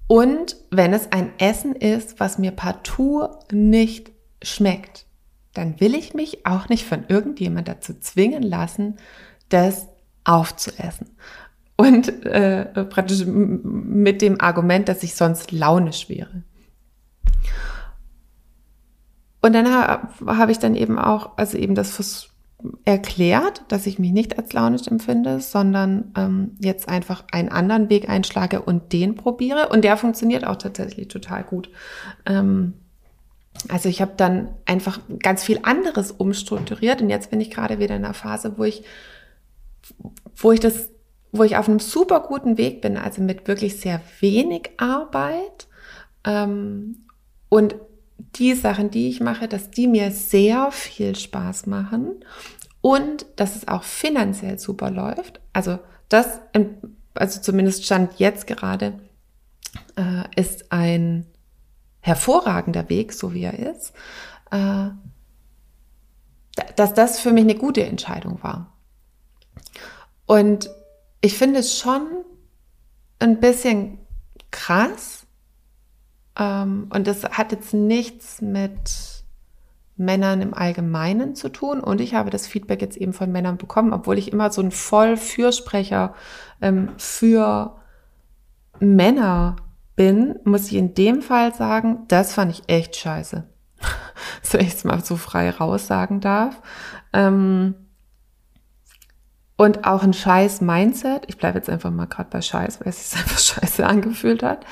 und 0.07 0.55
wenn 0.69 0.93
es 0.93 1.11
ein 1.11 1.31
Essen 1.39 1.75
ist, 1.75 2.19
was 2.19 2.37
mir 2.37 2.51
partout 2.51 3.29
nicht 3.51 4.11
schmeckt, 4.41 5.05
dann 5.53 5.79
will 5.79 5.95
ich 5.95 6.13
mich 6.13 6.45
auch 6.45 6.69
nicht 6.69 6.85
von 6.85 7.05
irgendjemand 7.07 7.67
dazu 7.67 7.93
zwingen 7.99 8.43
lassen, 8.43 8.97
das 9.49 9.87
aufzuessen. 10.23 11.15
Und 11.77 12.25
äh, 12.25 12.85
praktisch 12.85 13.25
mit 13.25 14.21
dem 14.21 14.39
Argument, 14.39 14.87
dass 14.87 15.03
ich 15.03 15.15
sonst 15.15 15.51
launisch 15.51 16.09
wäre. 16.09 16.43
Und 19.41 19.53
dann 19.53 19.71
habe 19.71 20.37
hab 20.37 20.49
ich 20.49 20.59
dann 20.59 20.75
eben 20.75 20.97
auch, 20.97 21.37
also 21.37 21.57
eben 21.57 21.75
das 21.75 21.91
erklärt, 22.85 23.63
dass 23.67 23.85
ich 23.85 23.99
mich 23.99 24.11
nicht 24.11 24.37
als 24.37 24.53
launisch 24.53 24.87
empfinde, 24.87 25.39
sondern 25.39 26.11
ähm, 26.17 26.51
jetzt 26.59 26.87
einfach 26.89 27.23
einen 27.31 27.49
anderen 27.49 27.89
Weg 27.89 28.09
einschlage 28.09 28.61
und 28.61 28.93
den 28.93 29.15
probiere. 29.15 29.69
Und 29.69 29.83
der 29.83 29.97
funktioniert 29.97 30.45
auch 30.45 30.55
tatsächlich 30.55 31.07
total 31.07 31.43
gut. 31.43 31.69
Ähm, 32.25 32.73
also 33.69 33.89
ich 33.89 34.01
habe 34.01 34.13
dann 34.17 34.49
einfach 34.65 34.99
ganz 35.19 35.43
viel 35.43 35.59
anderes 35.63 36.11
umstrukturiert 36.11 37.01
und 37.01 37.09
jetzt 37.09 37.29
bin 37.29 37.41
ich 37.41 37.51
gerade 37.51 37.79
wieder 37.79 37.95
in 37.95 38.03
einer 38.03 38.13
Phase, 38.13 38.57
wo 38.57 38.63
ich, 38.63 38.83
wo 40.35 40.51
ich 40.51 40.59
das, 40.59 40.89
wo 41.31 41.43
ich 41.43 41.57
auf 41.57 41.67
einem 41.67 41.79
super 41.79 42.19
guten 42.21 42.57
Weg 42.57 42.81
bin, 42.81 42.97
also 42.97 43.21
mit 43.21 43.47
wirklich 43.47 43.79
sehr 43.79 44.01
wenig 44.19 44.71
Arbeit 44.77 45.67
ähm, 46.25 47.05
und 47.49 47.75
die 48.35 48.53
Sachen, 48.53 48.91
die 48.91 49.09
ich 49.09 49.19
mache, 49.19 49.47
dass 49.47 49.71
die 49.71 49.87
mir 49.87 50.11
sehr 50.11 50.71
viel 50.71 51.15
Spaß 51.15 51.67
machen 51.67 52.23
und 52.85 53.25
dass 53.37 53.55
es 53.55 53.67
auch 53.67 53.81
finanziell 53.81 54.59
super 54.59 54.91
läuft. 54.91 55.41
Also 55.53 55.79
das, 56.07 56.39
also 57.15 57.41
zumindest 57.41 57.83
stand 57.83 58.19
jetzt 58.19 58.45
gerade, 58.45 58.99
äh, 59.95 60.39
ist 60.39 60.71
ein 60.71 61.25
hervorragender 62.01 62.87
Weg, 62.87 63.13
so 63.13 63.33
wie 63.33 63.41
er 63.41 63.57
ist, 63.57 63.91
äh, 64.51 64.89
dass 66.75 66.93
das 66.93 67.19
für 67.19 67.31
mich 67.31 67.45
eine 67.45 67.55
gute 67.55 67.83
Entscheidung 67.83 68.43
war. 68.43 68.77
Und 70.27 70.69
ich 71.21 71.39
finde 71.39 71.61
es 71.61 71.79
schon 71.79 72.05
ein 73.17 73.39
bisschen 73.39 73.97
krass. 74.51 75.25
Ähm, 76.37 76.91
und 76.93 77.07
das 77.07 77.23
hat 77.23 77.51
jetzt 77.51 77.73
nichts 77.73 78.41
mit 78.41 79.14
Männern 79.97 80.41
im 80.41 80.53
Allgemeinen 80.53 81.35
zu 81.35 81.49
tun. 81.49 81.79
Und 81.79 82.01
ich 82.01 82.13
habe 82.13 82.29
das 82.29 82.47
Feedback 82.47 82.81
jetzt 82.81 82.97
eben 82.97 83.13
von 83.13 83.31
Männern 83.31 83.57
bekommen, 83.57 83.93
obwohl 83.93 84.17
ich 84.17 84.31
immer 84.31 84.51
so 84.51 84.61
ein 84.61 84.71
Vollfürsprecher 84.71 86.13
ähm, 86.61 86.89
für 86.97 87.77
Männer 88.79 89.55
bin, 89.95 90.39
muss 90.43 90.67
ich 90.67 90.75
in 90.75 90.93
dem 90.93 91.21
Fall 91.21 91.53
sagen, 91.53 91.99
das 92.09 92.33
fand 92.33 92.51
ich 92.51 92.63
echt 92.67 92.95
scheiße. 92.95 93.43
so 94.41 94.57
ich 94.57 94.73
es 94.73 94.83
mal 94.83 95.03
so 95.03 95.15
frei 95.15 95.49
raussagen 95.49 96.19
darf. 96.19 96.61
Ähm, 97.13 97.75
und 99.57 99.87
auch 99.87 100.03
ein 100.03 100.13
scheiß 100.13 100.59
Mindset. 100.59 101.23
Ich 101.27 101.37
bleibe 101.37 101.57
jetzt 101.57 101.69
einfach 101.69 101.91
mal 101.91 102.07
gerade 102.07 102.29
bei 102.29 102.41
scheiß, 102.41 102.81
weil 102.81 102.89
es 102.89 103.11
sich 103.11 103.19
einfach 103.21 103.39
scheiße 103.39 103.85
angefühlt 103.85 104.43
hat. 104.43 104.65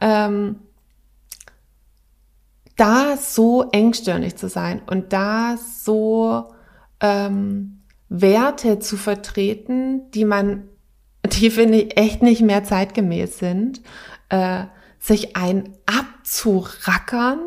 Ähm, 0.00 0.60
da 2.78 3.16
so 3.16 3.68
engstirnig 3.70 4.36
zu 4.36 4.48
sein 4.48 4.80
und 4.86 5.12
da 5.12 5.56
so 5.58 6.52
ähm, 7.00 7.80
Werte 8.08 8.78
zu 8.78 8.96
vertreten, 8.96 10.10
die 10.12 10.24
man, 10.24 10.64
die 11.26 11.50
finde 11.50 11.82
ich 11.82 11.98
echt 11.98 12.22
nicht 12.22 12.40
mehr 12.40 12.64
zeitgemäß 12.64 13.38
sind 13.38 13.82
äh, 14.28 14.64
sich 14.98 15.36
ein 15.36 15.74
abzurackern, 15.86 17.40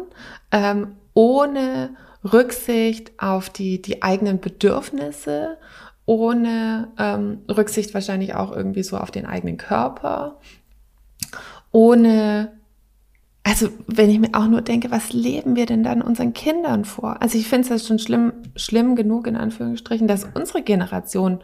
ähm, 0.51 0.95
ohne 1.13 1.95
Rücksicht 2.23 3.11
auf 3.17 3.49
die, 3.49 3.81
die 3.81 4.03
eigenen 4.03 4.39
Bedürfnisse, 4.39 5.57
ohne 6.05 6.89
ähm, 6.97 7.41
Rücksicht 7.49 7.93
wahrscheinlich 7.93 8.35
auch 8.35 8.51
irgendwie 8.51 8.83
so 8.83 8.97
auf 8.97 9.11
den 9.11 9.25
eigenen 9.25 9.57
Körper, 9.57 10.39
ohne 11.71 12.51
also 13.43 13.69
wenn 13.87 14.09
ich 14.09 14.19
mir 14.19 14.29
auch 14.33 14.47
nur 14.47 14.61
denke, 14.61 14.91
was 14.91 15.13
leben 15.13 15.55
wir 15.55 15.65
denn 15.65 15.83
dann 15.83 16.01
unseren 16.01 16.33
Kindern 16.33 16.85
vor? 16.85 17.21
Also 17.21 17.37
ich 17.37 17.47
finde 17.47 17.73
es 17.73 17.87
schon 17.87 17.97
schlimm, 17.97 18.33
schlimm 18.55 18.95
genug 18.95 19.25
in 19.25 19.35
Anführungsstrichen, 19.35 20.07
dass 20.07 20.27
unsere 20.35 20.61
Generation 20.61 21.41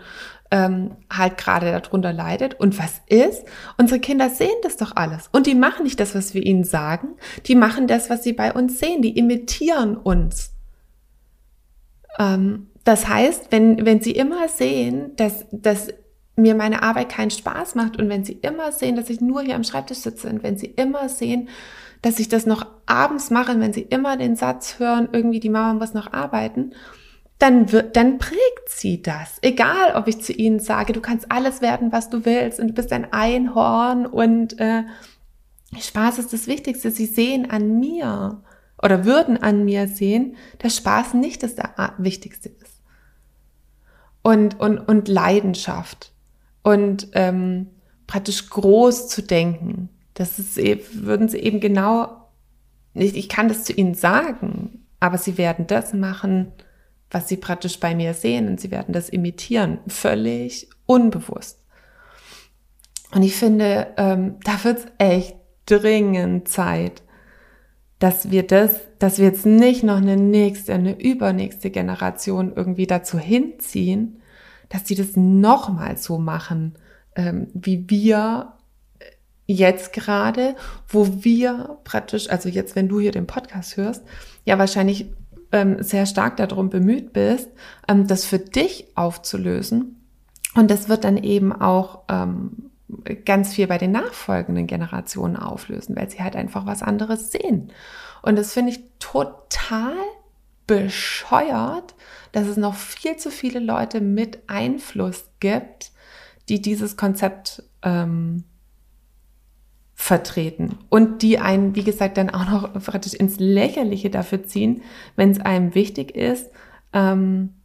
ähm, 0.51 0.91
halt 1.11 1.37
gerade 1.37 1.71
darunter 1.71 2.13
leidet. 2.13 2.59
Und 2.59 2.77
was 2.77 3.01
ist? 3.07 3.43
Unsere 3.77 3.99
Kinder 3.99 4.29
sehen 4.29 4.55
das 4.61 4.77
doch 4.77 4.95
alles. 4.95 5.29
Und 5.31 5.47
die 5.47 5.55
machen 5.55 5.83
nicht 5.83 5.99
das, 5.99 6.13
was 6.13 6.33
wir 6.35 6.45
ihnen 6.45 6.63
sagen. 6.63 7.15
Die 7.47 7.55
machen 7.55 7.87
das, 7.87 8.09
was 8.09 8.23
sie 8.23 8.33
bei 8.33 8.53
uns 8.53 8.79
sehen. 8.79 9.01
Die 9.01 9.17
imitieren 9.17 9.97
uns. 9.97 10.53
Ähm, 12.19 12.67
das 12.83 13.09
heißt, 13.09 13.47
wenn, 13.49 13.85
wenn 13.85 14.01
sie 14.01 14.11
immer 14.11 14.47
sehen, 14.47 15.15
dass, 15.15 15.45
dass 15.51 15.89
mir 16.35 16.53
meine 16.53 16.83
Arbeit 16.83 17.09
keinen 17.09 17.31
Spaß 17.31 17.75
macht 17.75 17.97
und 17.97 18.07
wenn 18.09 18.23
sie 18.23 18.33
immer 18.33 18.71
sehen, 18.71 18.95
dass 18.95 19.09
ich 19.09 19.19
nur 19.19 19.41
hier 19.41 19.55
am 19.55 19.63
Schreibtisch 19.63 19.97
sitze 19.97 20.29
und 20.29 20.43
wenn 20.43 20.57
sie 20.57 20.67
immer 20.67 21.09
sehen, 21.09 21.49
dass 22.01 22.19
ich 22.19 22.29
das 22.29 22.45
noch 22.45 22.65
abends 22.85 23.29
mache, 23.29 23.59
wenn 23.59 23.73
sie 23.73 23.81
immer 23.81 24.17
den 24.17 24.35
Satz 24.35 24.79
hören, 24.79 25.09
irgendwie 25.11 25.39
die 25.39 25.49
Mama 25.49 25.73
muss 25.73 25.93
noch 25.93 26.13
arbeiten, 26.13 26.73
dann 27.39 27.71
wird, 27.71 27.95
dann 27.95 28.17
prägt 28.17 28.67
sie 28.67 29.01
das. 29.01 29.37
Egal, 29.41 29.95
ob 29.95 30.07
ich 30.07 30.21
zu 30.21 30.33
ihnen 30.33 30.59
sage, 30.59 30.93
du 30.93 31.01
kannst 31.01 31.31
alles 31.31 31.61
werden, 31.61 31.91
was 31.91 32.09
du 32.09 32.25
willst 32.25 32.59
und 32.59 32.69
du 32.69 32.73
bist 32.73 32.91
ein 32.91 33.11
Einhorn 33.13 34.05
und 34.05 34.59
äh, 34.59 34.83
Spaß 35.79 36.19
ist 36.19 36.33
das 36.33 36.47
Wichtigste. 36.47 36.91
Sie 36.91 37.05
sehen 37.05 37.51
an 37.51 37.79
mir 37.79 38.41
oder 38.81 39.05
würden 39.05 39.37
an 39.37 39.65
mir 39.65 39.87
sehen, 39.87 40.35
dass 40.59 40.77
Spaß 40.77 41.13
nicht 41.13 41.43
das 41.43 41.55
Wichtigste 41.97 42.49
ist. 42.49 42.81
Und, 44.23 44.59
und, 44.59 44.79
und 44.79 45.07
Leidenschaft 45.07 46.11
und 46.63 47.09
ähm, 47.13 47.67
praktisch 48.07 48.49
groß 48.49 49.07
zu 49.07 49.21
denken. 49.21 49.89
Das 50.17 50.39
ist, 50.39 50.57
e-, 50.57 50.81
würden 50.93 51.29
sie 51.29 51.37
eben 51.37 51.59
genau 51.59 52.27
nicht, 52.95 53.15
ich 53.15 53.29
kann 53.29 53.47
das 53.47 53.63
zu 53.63 53.73
ihnen 53.73 53.93
sagen, 53.93 54.87
aber 54.99 55.19
sie 55.19 55.37
werden 55.37 55.67
das 55.67 55.93
machen, 55.93 56.51
was 57.11 57.27
sie 57.27 57.37
praktisch 57.37 57.79
bei 57.79 57.93
mir 57.93 58.15
sehen 58.15 58.47
und 58.47 58.59
sie 58.59 58.71
werden 58.71 58.93
das 58.93 59.09
imitieren, 59.09 59.77
völlig 59.87 60.69
unbewusst. 60.87 61.63
Und 63.11 63.21
ich 63.21 63.35
finde, 63.35 63.93
ähm, 63.97 64.37
da 64.43 64.63
wird 64.63 64.79
es 64.79 64.85
echt 64.97 65.35
dringend 65.67 66.47
Zeit, 66.47 67.03
dass 67.99 68.31
wir 68.31 68.41
das, 68.41 68.71
dass 68.97 69.19
wir 69.19 69.25
jetzt 69.25 69.45
nicht 69.45 69.83
noch 69.83 69.97
eine 69.97 70.17
nächste, 70.17 70.73
eine 70.73 70.99
übernächste 70.99 71.69
Generation 71.69 72.53
irgendwie 72.55 72.87
dazu 72.87 73.19
hinziehen, 73.19 74.19
dass 74.69 74.87
sie 74.87 74.95
das 74.95 75.15
nochmal 75.15 75.97
so 75.97 76.17
machen, 76.17 76.73
ähm, 77.15 77.47
wie 77.53 77.87
wir 77.87 78.56
jetzt 79.47 79.93
gerade, 79.93 80.55
wo 80.87 81.23
wir 81.23 81.79
praktisch, 81.83 82.29
also 82.29 82.49
jetzt, 82.49 82.75
wenn 82.75 82.89
du 82.89 82.99
hier 82.99 83.11
den 83.11 83.25
Podcast 83.25 83.77
hörst, 83.77 84.03
ja 84.45 84.59
wahrscheinlich 84.59 85.07
ähm, 85.51 85.81
sehr 85.81 86.05
stark 86.05 86.37
darum 86.37 86.69
bemüht 86.69 87.13
bist, 87.13 87.49
ähm, 87.87 88.07
das 88.07 88.25
für 88.25 88.39
dich 88.39 88.85
aufzulösen. 88.95 89.95
Und 90.53 90.69
das 90.69 90.89
wird 90.89 91.03
dann 91.03 91.17
eben 91.17 91.53
auch 91.53 92.03
ähm, 92.09 92.71
ganz 93.25 93.53
viel 93.53 93.67
bei 93.67 93.77
den 93.77 93.91
nachfolgenden 93.91 94.67
Generationen 94.67 95.37
auflösen, 95.37 95.95
weil 95.95 96.09
sie 96.09 96.21
halt 96.21 96.35
einfach 96.35 96.65
was 96.65 96.83
anderes 96.83 97.31
sehen. 97.31 97.71
Und 98.21 98.37
das 98.37 98.53
finde 98.53 98.73
ich 98.73 98.81
total 98.99 99.95
bescheuert, 100.65 101.95
dass 102.33 102.47
es 102.47 102.57
noch 102.57 102.75
viel 102.75 103.15
zu 103.15 103.31
viele 103.31 103.59
Leute 103.59 104.01
mit 104.01 104.39
Einfluss 104.47 105.25
gibt, 105.39 105.91
die 106.49 106.61
dieses 106.61 106.97
Konzept 106.97 107.63
ähm, 107.83 108.43
vertreten 109.99 110.77
und 110.89 111.23
die 111.23 111.39
einen, 111.39 111.75
wie 111.75 111.83
gesagt, 111.83 112.17
dann 112.17 112.29
auch 112.29 112.47
noch 112.47 112.73
praktisch 112.73 113.15
ins 113.15 113.39
Lächerliche 113.39 114.11
dafür 114.11 114.43
ziehen, 114.43 114.83
wenn 115.15 115.31
es 115.31 115.41
einem 115.41 115.73
wichtig 115.73 116.15
ist, 116.15 116.51
ähm, 116.93 117.55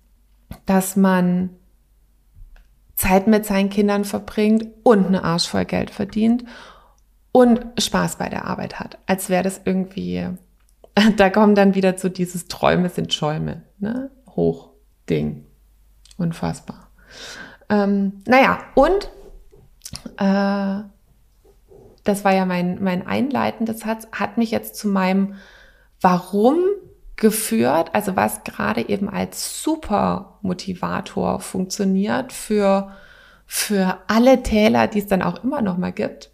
dass 0.65 0.97
man 0.97 1.51
Zeit 2.97 3.27
mit 3.27 3.45
seinen 3.45 3.69
Kindern 3.69 4.05
verbringt 4.07 4.67
und 4.83 5.07
eine 5.07 5.25
Arsch 5.25 5.47
voll 5.47 5.67
Geld 5.67 5.91
verdient 5.91 6.45
und 7.33 7.67
Spaß 7.79 8.17
bei 8.17 8.31
der 8.31 8.47
Arbeit 8.47 8.81
hat, 8.81 8.99
als 9.07 9.29
wäre 9.29 9.45
das 9.45 9.61
irgendwie, 9.67 10.27
da 11.19 11.29
kommen 11.29 11.55
dann 11.55 11.75
wieder 11.75 11.99
so 11.99 12.09
dieses 12.09 12.49
Träume 12.49 12.89
sind 12.89 13.13
Schäume, 13.13 13.63
ne? 13.79 14.11
Hoch 14.31 14.71
Ding. 15.09 15.45
Unfassbar. 16.17 16.89
Ähm, 17.69 18.23
naja, 18.27 18.59
und 18.75 19.11
äh, 20.17 20.83
das 22.05 22.25
war 22.25 22.33
ja 22.33 22.45
mein, 22.45 22.83
mein 22.83 23.07
Einleiten, 23.07 23.67
das 23.67 23.85
hat, 23.85 24.09
hat 24.13 24.39
mich 24.39 24.51
jetzt 24.51 24.77
zu 24.77 24.89
meinem 24.89 25.35
Warum 26.01 26.59
geführt, 27.17 27.91
also 27.93 28.17
was 28.17 28.43
gerade 28.43 28.89
eben 28.89 29.09
als 29.09 29.63
super 29.63 30.39
Motivator 30.43 31.39
funktioniert 31.39 32.33
für, 32.33 32.91
für 33.47 33.99
alle 34.09 34.43
Täler, 34.43 34.89
die 34.89 34.99
es 34.99 35.07
dann 35.07 35.23
auch 35.23 35.45
immer 35.45 35.63
noch 35.63 35.79
mal 35.79 35.93
gibt. 35.93 36.31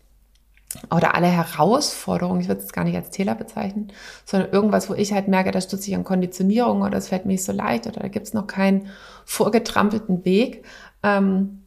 Oder 0.91 1.15
alle 1.15 1.27
Herausforderungen, 1.27 2.43
ich 2.43 2.49
würde 2.49 2.63
es 2.63 2.73
gar 2.73 2.85
nicht 2.85 2.97
als 2.97 3.11
Täler 3.11 3.35
bezeichnen, 3.35 3.91
sondern 4.27 4.51
irgendwas, 4.51 4.91
wo 4.91 4.95
ich 4.95 5.13
halt 5.13 5.27
merke, 5.27 5.51
da 5.51 5.61
stütze 5.61 5.91
ich 5.91 5.97
an 5.97 6.05
Konditionierung 6.05 6.83
oder 6.83 6.99
es 6.99 7.09
fällt 7.09 7.25
mir 7.25 7.33
nicht 7.33 7.45
so 7.45 7.53
leicht 7.53 7.87
oder 7.87 8.01
da 8.01 8.09
gibt 8.09 8.27
es 8.27 8.35
noch 8.35 8.47
keinen 8.47 8.89
vorgetrampelten 9.25 10.25
Weg. 10.25 10.65
Ähm, 11.03 11.65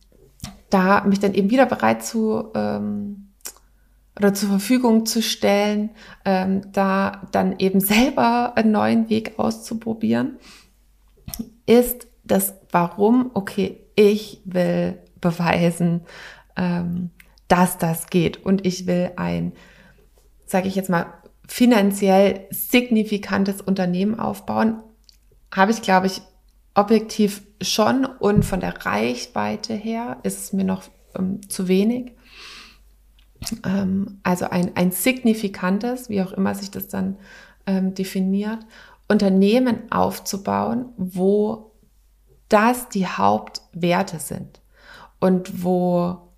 da 0.69 1.03
mich 1.03 1.19
dann 1.19 1.33
eben 1.33 1.49
wieder 1.49 1.65
bereit 1.65 2.03
zu 2.03 2.51
ähm, 2.55 3.30
oder 4.21 4.35
zur 4.35 4.49
Verfügung 4.49 5.07
zu 5.07 5.23
stellen, 5.23 5.89
ähm, 6.25 6.71
da 6.73 7.23
dann 7.31 7.55
eben 7.57 7.79
selber 7.79 8.53
einen 8.55 8.71
neuen 8.71 9.09
Weg 9.09 9.39
auszuprobieren, 9.39 10.37
ist 11.65 12.05
das 12.23 12.53
Warum, 12.69 13.31
okay, 13.33 13.79
ich 13.95 14.41
will 14.45 14.99
beweisen, 15.19 16.01
ähm, 16.55 17.09
dass 17.47 17.79
das 17.79 18.11
geht 18.11 18.45
und 18.45 18.63
ich 18.63 18.85
will 18.85 19.11
ein, 19.15 19.53
sage 20.45 20.67
ich 20.67 20.75
jetzt 20.75 20.91
mal, 20.91 21.07
finanziell 21.47 22.45
signifikantes 22.51 23.59
Unternehmen 23.59 24.19
aufbauen, 24.19 24.83
habe 25.51 25.71
ich, 25.71 25.81
glaube 25.81 26.05
ich, 26.05 26.21
objektiv 26.75 27.41
schon 27.59 28.05
und 28.05 28.45
von 28.45 28.59
der 28.59 28.85
Reichweite 28.85 29.73
her 29.73 30.17
ist 30.21 30.37
es 30.43 30.53
mir 30.53 30.63
noch 30.63 30.83
ähm, 31.17 31.41
zu 31.49 31.67
wenig. 31.67 32.11
Ähm, 33.65 34.19
also 34.23 34.45
ein, 34.45 34.75
ein 34.75 34.91
signifikantes, 34.91 36.09
wie 36.09 36.21
auch 36.21 36.31
immer 36.31 36.55
sich 36.55 36.71
das 36.71 36.87
dann 36.87 37.17
ähm, 37.65 37.93
definiert, 37.93 38.59
Unternehmen 39.07 39.91
aufzubauen, 39.91 40.89
wo 40.97 41.71
das 42.49 42.89
die 42.89 43.07
Hauptwerte 43.07 44.19
sind 44.19 44.61
und 45.19 45.63
wo 45.63 46.29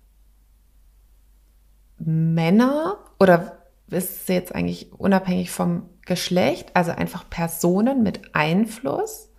Männer 1.98 2.98
oder 3.18 3.58
ist 3.88 4.22
es 4.22 4.28
jetzt 4.28 4.54
eigentlich 4.54 4.92
unabhängig 4.92 5.50
vom 5.50 5.88
Geschlecht, 6.02 6.70
also 6.74 6.90
einfach 6.90 7.28
Personen 7.30 8.02
mit 8.02 8.34
Einfluss, 8.34 9.30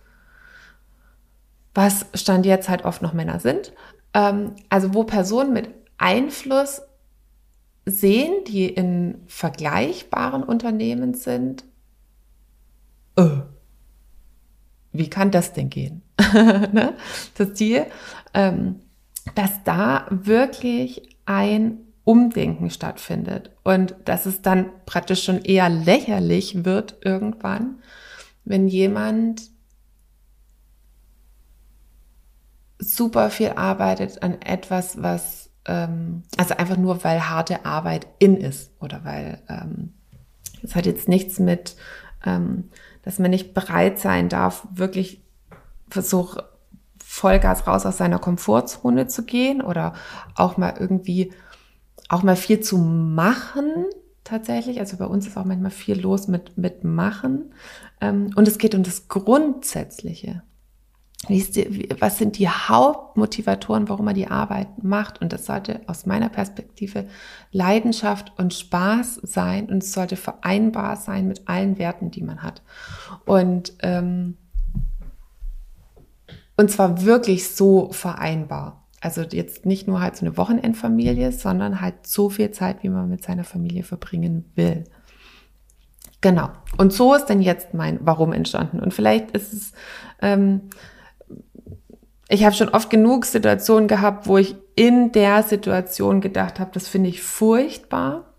was 1.74 2.06
Stand 2.14 2.46
jetzt 2.46 2.68
halt 2.68 2.84
oft 2.84 3.02
noch 3.02 3.12
Männer 3.12 3.38
sind, 3.38 3.72
ähm, 4.14 4.52
also 4.68 4.94
wo 4.94 5.04
Personen 5.04 5.52
mit 5.52 5.68
Einfluss 5.98 6.82
sehen, 7.86 8.44
die 8.46 8.66
in 8.66 9.22
vergleichbaren 9.26 10.42
Unternehmen 10.42 11.14
sind, 11.14 11.64
oh, 13.16 13.42
wie 14.92 15.08
kann 15.08 15.30
das 15.30 15.52
denn 15.52 15.70
gehen? 15.70 16.02
ne? 16.34 16.94
Das 17.36 17.54
Ziel, 17.54 17.86
ähm, 18.34 18.80
dass 19.34 19.62
da 19.64 20.06
wirklich 20.10 21.16
ein 21.26 21.78
Umdenken 22.04 22.70
stattfindet 22.70 23.50
und 23.64 23.96
dass 24.04 24.26
es 24.26 24.42
dann 24.42 24.70
praktisch 24.86 25.24
schon 25.24 25.42
eher 25.42 25.68
lächerlich 25.68 26.64
wird 26.64 26.98
irgendwann, 27.02 27.80
wenn 28.44 28.68
jemand 28.68 29.50
super 32.78 33.30
viel 33.30 33.50
arbeitet 33.50 34.22
an 34.22 34.40
etwas, 34.40 35.02
was, 35.02 35.45
ähm, 35.66 36.22
also 36.36 36.56
einfach 36.56 36.76
nur, 36.76 37.02
weil 37.04 37.28
harte 37.28 37.64
Arbeit 37.64 38.06
in 38.18 38.36
ist 38.36 38.70
oder 38.80 39.04
weil 39.04 39.42
ähm, 39.48 39.92
es 40.62 40.74
hat 40.74 40.86
jetzt 40.86 41.08
nichts 41.08 41.38
mit, 41.38 41.76
ähm, 42.24 42.70
dass 43.02 43.18
man 43.18 43.30
nicht 43.30 43.54
bereit 43.54 43.98
sein 43.98 44.28
darf, 44.28 44.66
wirklich 44.72 45.22
versuch 45.88 46.36
Vollgas 46.98 47.66
raus 47.66 47.86
aus 47.86 47.98
seiner 47.98 48.18
Komfortzone 48.18 49.06
zu 49.06 49.24
gehen 49.24 49.62
oder 49.62 49.94
auch 50.34 50.56
mal 50.56 50.74
irgendwie, 50.78 51.32
auch 52.08 52.22
mal 52.22 52.36
viel 52.36 52.60
zu 52.60 52.78
machen 52.78 53.86
tatsächlich. 54.24 54.80
Also 54.80 54.96
bei 54.96 55.06
uns 55.06 55.26
ist 55.26 55.36
auch 55.36 55.44
manchmal 55.44 55.70
viel 55.70 56.00
los 56.00 56.28
mit, 56.28 56.58
mit 56.58 56.84
Machen. 56.84 57.54
Ähm, 58.00 58.30
und 58.34 58.48
es 58.48 58.58
geht 58.58 58.74
um 58.74 58.82
das 58.82 59.08
Grundsätzliche 59.08 60.42
was 61.28 62.18
sind 62.18 62.38
die 62.38 62.48
Hauptmotivatoren, 62.48 63.88
warum 63.88 64.04
man 64.04 64.14
die 64.14 64.28
Arbeit 64.28 64.82
macht? 64.82 65.20
Und 65.20 65.32
das 65.32 65.46
sollte 65.46 65.80
aus 65.86 66.06
meiner 66.06 66.28
Perspektive 66.28 67.06
Leidenschaft 67.52 68.32
und 68.38 68.54
Spaß 68.54 69.20
sein 69.22 69.66
und 69.66 69.82
es 69.82 69.92
sollte 69.92 70.16
vereinbar 70.16 70.96
sein 70.96 71.26
mit 71.26 71.48
allen 71.48 71.78
Werten, 71.78 72.10
die 72.10 72.22
man 72.22 72.42
hat. 72.42 72.62
Und, 73.24 73.72
ähm, 73.80 74.36
und 76.56 76.70
zwar 76.70 77.02
wirklich 77.02 77.48
so 77.48 77.90
vereinbar. 77.92 78.84
Also 79.00 79.22
jetzt 79.22 79.66
nicht 79.66 79.86
nur 79.86 80.00
halt 80.00 80.16
so 80.16 80.24
eine 80.24 80.36
Wochenendfamilie, 80.36 81.32
sondern 81.32 81.80
halt 81.80 82.06
so 82.06 82.30
viel 82.30 82.50
Zeit, 82.50 82.82
wie 82.82 82.88
man 82.88 83.08
mit 83.08 83.22
seiner 83.22 83.44
Familie 83.44 83.82
verbringen 83.82 84.50
will. 84.54 84.84
Genau. 86.20 86.48
Und 86.76 86.92
so 86.92 87.14
ist 87.14 87.26
denn 87.26 87.42
jetzt 87.42 87.74
mein 87.74 87.98
Warum 88.02 88.32
entstanden. 88.32 88.80
Und 88.80 88.94
vielleicht 88.94 89.30
ist 89.32 89.52
es 89.52 89.72
ähm, 90.20 90.62
ich 92.28 92.44
habe 92.44 92.54
schon 92.54 92.70
oft 92.70 92.90
genug 92.90 93.24
Situationen 93.24 93.88
gehabt, 93.88 94.26
wo 94.26 94.36
ich 94.36 94.56
in 94.74 95.12
der 95.12 95.42
Situation 95.42 96.20
gedacht 96.20 96.58
habe, 96.58 96.70
das 96.74 96.88
finde 96.88 97.08
ich 97.08 97.22
furchtbar 97.22 98.34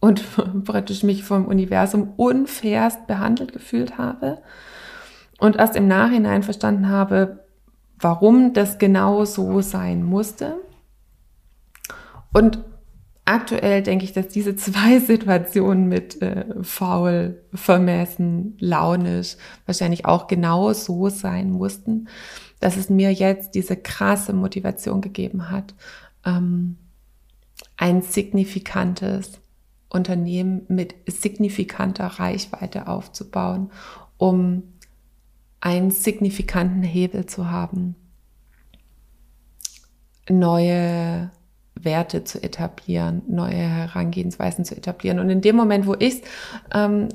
und 0.00 0.24
praktisch 0.64 1.02
mich 1.02 1.24
vom 1.24 1.46
Universum 1.46 2.14
unfairst 2.16 3.06
behandelt 3.06 3.52
gefühlt 3.52 3.98
habe 3.98 4.38
und 5.38 5.56
erst 5.56 5.76
im 5.76 5.88
Nachhinein 5.88 6.42
verstanden 6.42 6.88
habe, 6.88 7.44
warum 7.98 8.52
das 8.52 8.78
genau 8.78 9.24
so 9.24 9.60
sein 9.60 10.02
musste. 10.02 10.56
Und 12.32 12.64
aktuell 13.24 13.82
denke 13.82 14.04
ich, 14.04 14.12
dass 14.12 14.28
diese 14.28 14.56
zwei 14.56 14.98
Situationen 15.00 15.88
mit 15.88 16.20
äh, 16.22 16.46
faul, 16.62 17.42
vermessen, 17.52 18.56
launisch 18.58 19.36
wahrscheinlich 19.66 20.06
auch 20.06 20.26
genau 20.26 20.72
so 20.72 21.08
sein 21.08 21.50
mussten, 21.50 22.08
dass 22.60 22.76
es 22.76 22.90
mir 22.90 23.12
jetzt 23.12 23.54
diese 23.54 23.76
krasse 23.76 24.32
Motivation 24.32 25.00
gegeben 25.00 25.50
hat, 25.50 25.74
ähm, 26.24 26.76
ein 27.76 28.02
signifikantes 28.02 29.40
Unternehmen 29.88 30.62
mit 30.68 30.94
signifikanter 31.06 32.06
Reichweite 32.06 32.86
aufzubauen, 32.86 33.70
um 34.18 34.62
einen 35.60 35.90
signifikanten 35.90 36.82
Hebel 36.82 37.26
zu 37.26 37.50
haben, 37.50 37.96
neue 40.28 41.30
Werte 41.74 42.24
zu 42.24 42.42
etablieren, 42.42 43.22
neue 43.28 43.56
Herangehensweisen 43.56 44.64
zu 44.64 44.76
etablieren. 44.76 45.18
Und 45.18 45.30
in 45.30 45.40
dem 45.40 45.56
Moment, 45.56 45.86
wo 45.86 45.94
ich 45.98 46.22
ähm, 46.72 47.08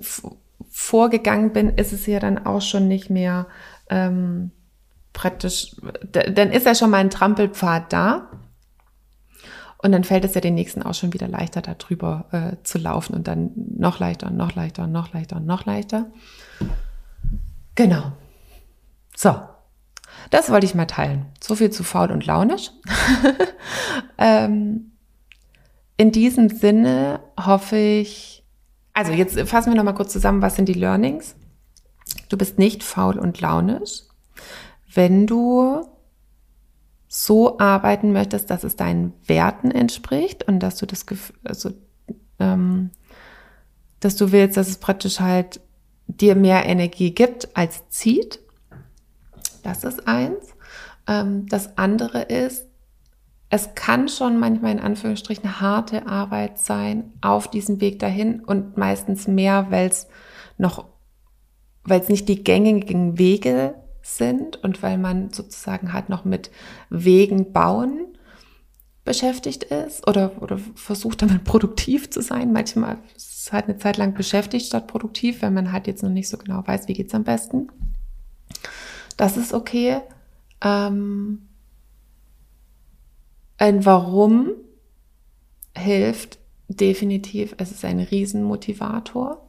vorgegangen 0.69 1.53
bin, 1.53 1.69
ist 1.69 1.93
es 1.93 2.05
ja 2.05 2.19
dann 2.19 2.45
auch 2.45 2.61
schon 2.61 2.87
nicht 2.87 3.09
mehr 3.09 3.47
ähm, 3.89 4.51
praktisch, 5.15 5.75
dann 6.11 6.51
ist 6.51 6.67
ja 6.67 6.75
schon 6.75 6.91
mal 6.91 6.97
ein 6.97 7.09
Trampelpfad 7.09 7.91
da. 7.91 8.29
Und 9.79 9.91
dann 9.91 10.03
fällt 10.03 10.25
es 10.25 10.35
ja 10.35 10.41
den 10.41 10.55
nächsten 10.55 10.83
auch 10.83 10.93
schon 10.93 11.13
wieder 11.13 11.27
leichter, 11.27 11.61
da 11.61 11.73
drüber 11.73 12.25
äh, 12.31 12.63
zu 12.63 12.77
laufen 12.77 13.15
und 13.15 13.27
dann 13.27 13.51
noch 13.55 13.99
leichter 13.99 14.27
und 14.27 14.37
noch 14.37 14.55
leichter 14.55 14.83
und 14.83 14.91
noch 14.91 15.13
leichter 15.13 15.37
und 15.37 15.45
noch 15.45 15.65
leichter. 15.65 16.11
Genau. 17.75 18.11
So, 19.15 19.39
das 20.31 20.49
wollte 20.49 20.65
ich 20.65 20.75
mal 20.75 20.85
teilen. 20.85 21.27
So 21.41 21.55
viel 21.55 21.69
zu 21.69 21.83
faul 21.83 22.11
und 22.11 22.25
launisch. 22.25 22.71
ähm, 24.17 24.91
in 25.97 26.11
diesem 26.11 26.49
Sinne 26.49 27.19
hoffe 27.39 27.77
ich, 27.77 28.43
also 28.93 29.11
jetzt 29.11 29.39
fassen 29.47 29.71
wir 29.71 29.77
noch 29.77 29.83
mal 29.83 29.93
kurz 29.93 30.11
zusammen, 30.11 30.41
was 30.41 30.55
sind 30.55 30.67
die 30.67 30.73
Learnings? 30.73 31.35
Du 32.29 32.37
bist 32.37 32.57
nicht 32.57 32.83
faul 32.83 33.19
und 33.19 33.39
launisch 33.39 34.01
wenn 34.95 35.27
du 35.27 35.85
so 37.07 37.59
arbeiten 37.59 38.11
möchtest, 38.11 38.49
dass 38.49 38.63
es 38.63 38.75
deinen 38.75 39.13
Werten 39.25 39.71
entspricht 39.71 40.47
und 40.47 40.59
dass 40.59 40.77
du 40.77 40.85
das 40.85 41.05
Gefühl, 41.05 41.35
also, 41.43 41.71
ähm, 42.39 42.89
dass 43.99 44.15
du 44.15 44.31
willst, 44.31 44.57
dass 44.57 44.67
es 44.67 44.77
praktisch 44.77 45.19
halt 45.19 45.61
dir 46.07 46.35
mehr 46.35 46.65
Energie 46.65 47.11
gibt 47.11 47.55
als 47.55 47.87
zieht. 47.89 48.39
Das 49.63 49.83
ist 49.83 50.07
eins. 50.07 50.55
Ähm, 51.07 51.47
das 51.47 51.77
andere 51.77 52.23
ist, 52.23 52.65
es 53.49 53.75
kann 53.75 54.09
schon 54.09 54.39
manchmal 54.39 54.71
in 54.71 54.79
Anführungsstrichen 54.79 55.61
harte 55.61 56.07
Arbeit 56.07 56.59
sein 56.59 57.13
auf 57.21 57.49
diesem 57.49 57.79
Weg 57.79 57.99
dahin 57.99 58.41
und 58.41 58.77
meistens 58.77 59.27
mehr, 59.27 59.67
weil 59.69 59.87
es 59.87 60.07
noch, 60.57 60.85
weil 61.83 62.01
es 62.01 62.09
nicht 62.09 62.27
die 62.27 62.43
gängigen 62.43 63.17
Wege 63.17 63.75
sind 64.05 64.63
und 64.63 64.83
weil 64.83 64.97
man 64.97 65.31
sozusagen 65.31 65.91
halt 65.91 66.09
noch 66.09 66.25
mit 66.25 66.51
Wegen 66.89 67.51
bauen 67.51 68.05
beschäftigt 69.03 69.63
ist 69.65 70.07
oder, 70.07 70.41
oder 70.41 70.59
versucht 70.75 71.21
damit 71.21 71.43
produktiv 71.43 72.09
zu 72.09 72.21
sein. 72.21 72.53
Manchmal 72.53 72.97
ist 73.15 73.47
es 73.47 73.51
halt 73.51 73.65
eine 73.65 73.77
Zeit 73.77 73.97
lang 73.97 74.13
beschäftigt 74.13 74.67
statt 74.67 74.87
produktiv, 74.87 75.41
wenn 75.41 75.53
man 75.53 75.71
halt 75.71 75.87
jetzt 75.87 76.03
noch 76.03 76.09
nicht 76.09 76.29
so 76.29 76.37
genau 76.37 76.65
weiß, 76.65 76.87
wie 76.87 76.93
geht's 76.93 77.13
am 77.15 77.23
besten. 77.23 77.69
Das 79.17 79.37
ist 79.37 79.53
okay. 79.53 80.01
Ähm, 80.61 81.47
ein 83.57 83.85
Warum 83.85 84.51
hilft 85.75 86.39
definitiv. 86.67 87.55
Es 87.57 87.71
ist 87.71 87.85
ein 87.85 87.99
Riesenmotivator. 87.99 89.41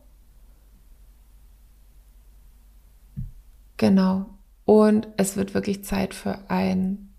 Genau. 3.77 4.36
Und 4.67 5.09
es 5.17 5.37
wird 5.37 5.55
wirklich 5.55 5.85
Zeit 5.85 6.13
für 6.13 6.39
ein 6.49 7.15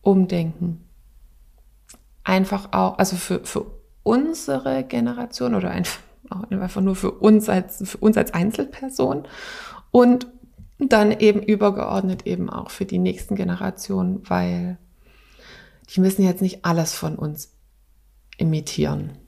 Umdenken. 0.00 0.88
Einfach 2.24 2.72
auch, 2.72 2.98
also 2.98 3.16
für, 3.16 3.44
für 3.44 3.66
unsere 4.02 4.82
Generation 4.84 5.54
oder 5.54 5.70
einfach, 5.70 6.00
einfach 6.50 6.80
nur 6.80 6.96
für 6.96 7.12
uns 7.12 7.48
als, 7.48 7.88
für 7.88 7.98
uns 7.98 8.16
als 8.16 8.34
Einzelperson 8.34 9.28
und 9.90 10.26
dann 10.78 11.12
eben 11.12 11.42
übergeordnet 11.42 12.26
eben 12.26 12.48
auch 12.48 12.70
für 12.70 12.86
die 12.86 12.98
nächsten 12.98 13.36
Generationen, 13.36 14.22
weil 14.28 14.78
die 15.94 16.00
müssen 16.00 16.22
jetzt 16.22 16.40
nicht 16.40 16.64
alles 16.64 16.94
von 16.94 17.16
uns 17.16 17.52
imitieren. 18.38 19.18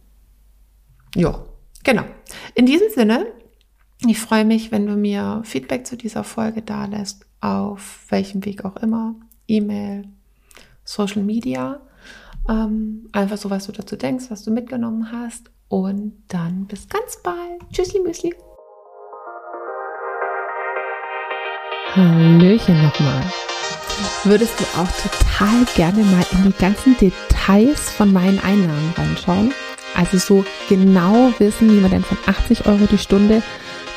Ja, 1.15 1.45
genau. 1.85 2.05
In 2.55 2.65
diesem 2.65 2.89
Sinne, 2.89 3.27
ich 4.07 4.19
freue 4.19 4.47
mich, 4.47 4.73
wenn 4.73 4.87
du 4.87 4.97
mir 4.97 5.43
Feedback 5.45 5.87
zu 5.87 5.99
dieser 5.99 6.25
Folge 6.25 6.63
da 6.63 6.87
lässt, 6.87 7.27
auf 7.43 8.07
welchem 8.09 8.45
Weg 8.45 8.65
auch 8.65 8.77
immer, 8.77 9.17
E-Mail, 9.49 10.09
Social 10.85 11.23
Media. 11.23 11.81
Ähm, 12.49 13.09
einfach 13.13 13.37
so, 13.37 13.51
was 13.51 13.67
du 13.67 13.73
dazu 13.73 13.97
denkst, 13.97 14.27
was 14.31 14.45
du 14.45 14.51
mitgenommen 14.51 15.13
hast. 15.13 15.51
Und 15.69 16.13
dann 16.29 16.67
bis 16.67 16.89
ganz 16.89 17.21
bald. 17.23 17.63
Tschüssli, 17.73 18.01
Müsli. 18.01 18.35
Hallöchen 21.95 22.83
nochmal. 22.83 23.25
Würdest 24.25 24.59
du 24.59 24.65
auch 24.79 24.89
total 25.03 25.65
gerne 25.75 26.03
mal 26.05 26.25
in 26.33 26.45
die 26.45 26.59
ganzen 26.59 26.97
Details 26.97 27.91
von 27.91 28.13
meinen 28.13 28.39
Einnahmen 28.39 28.93
reinschauen? 28.97 29.53
Also 29.95 30.19
so 30.19 30.45
genau 30.69 31.33
wissen, 31.39 31.71
wie 31.71 31.81
man 31.81 31.91
denn 31.91 32.05
von 32.05 32.19
80 32.27 32.67
Euro 32.67 32.87
die 32.91 32.99
Stunde 32.99 33.43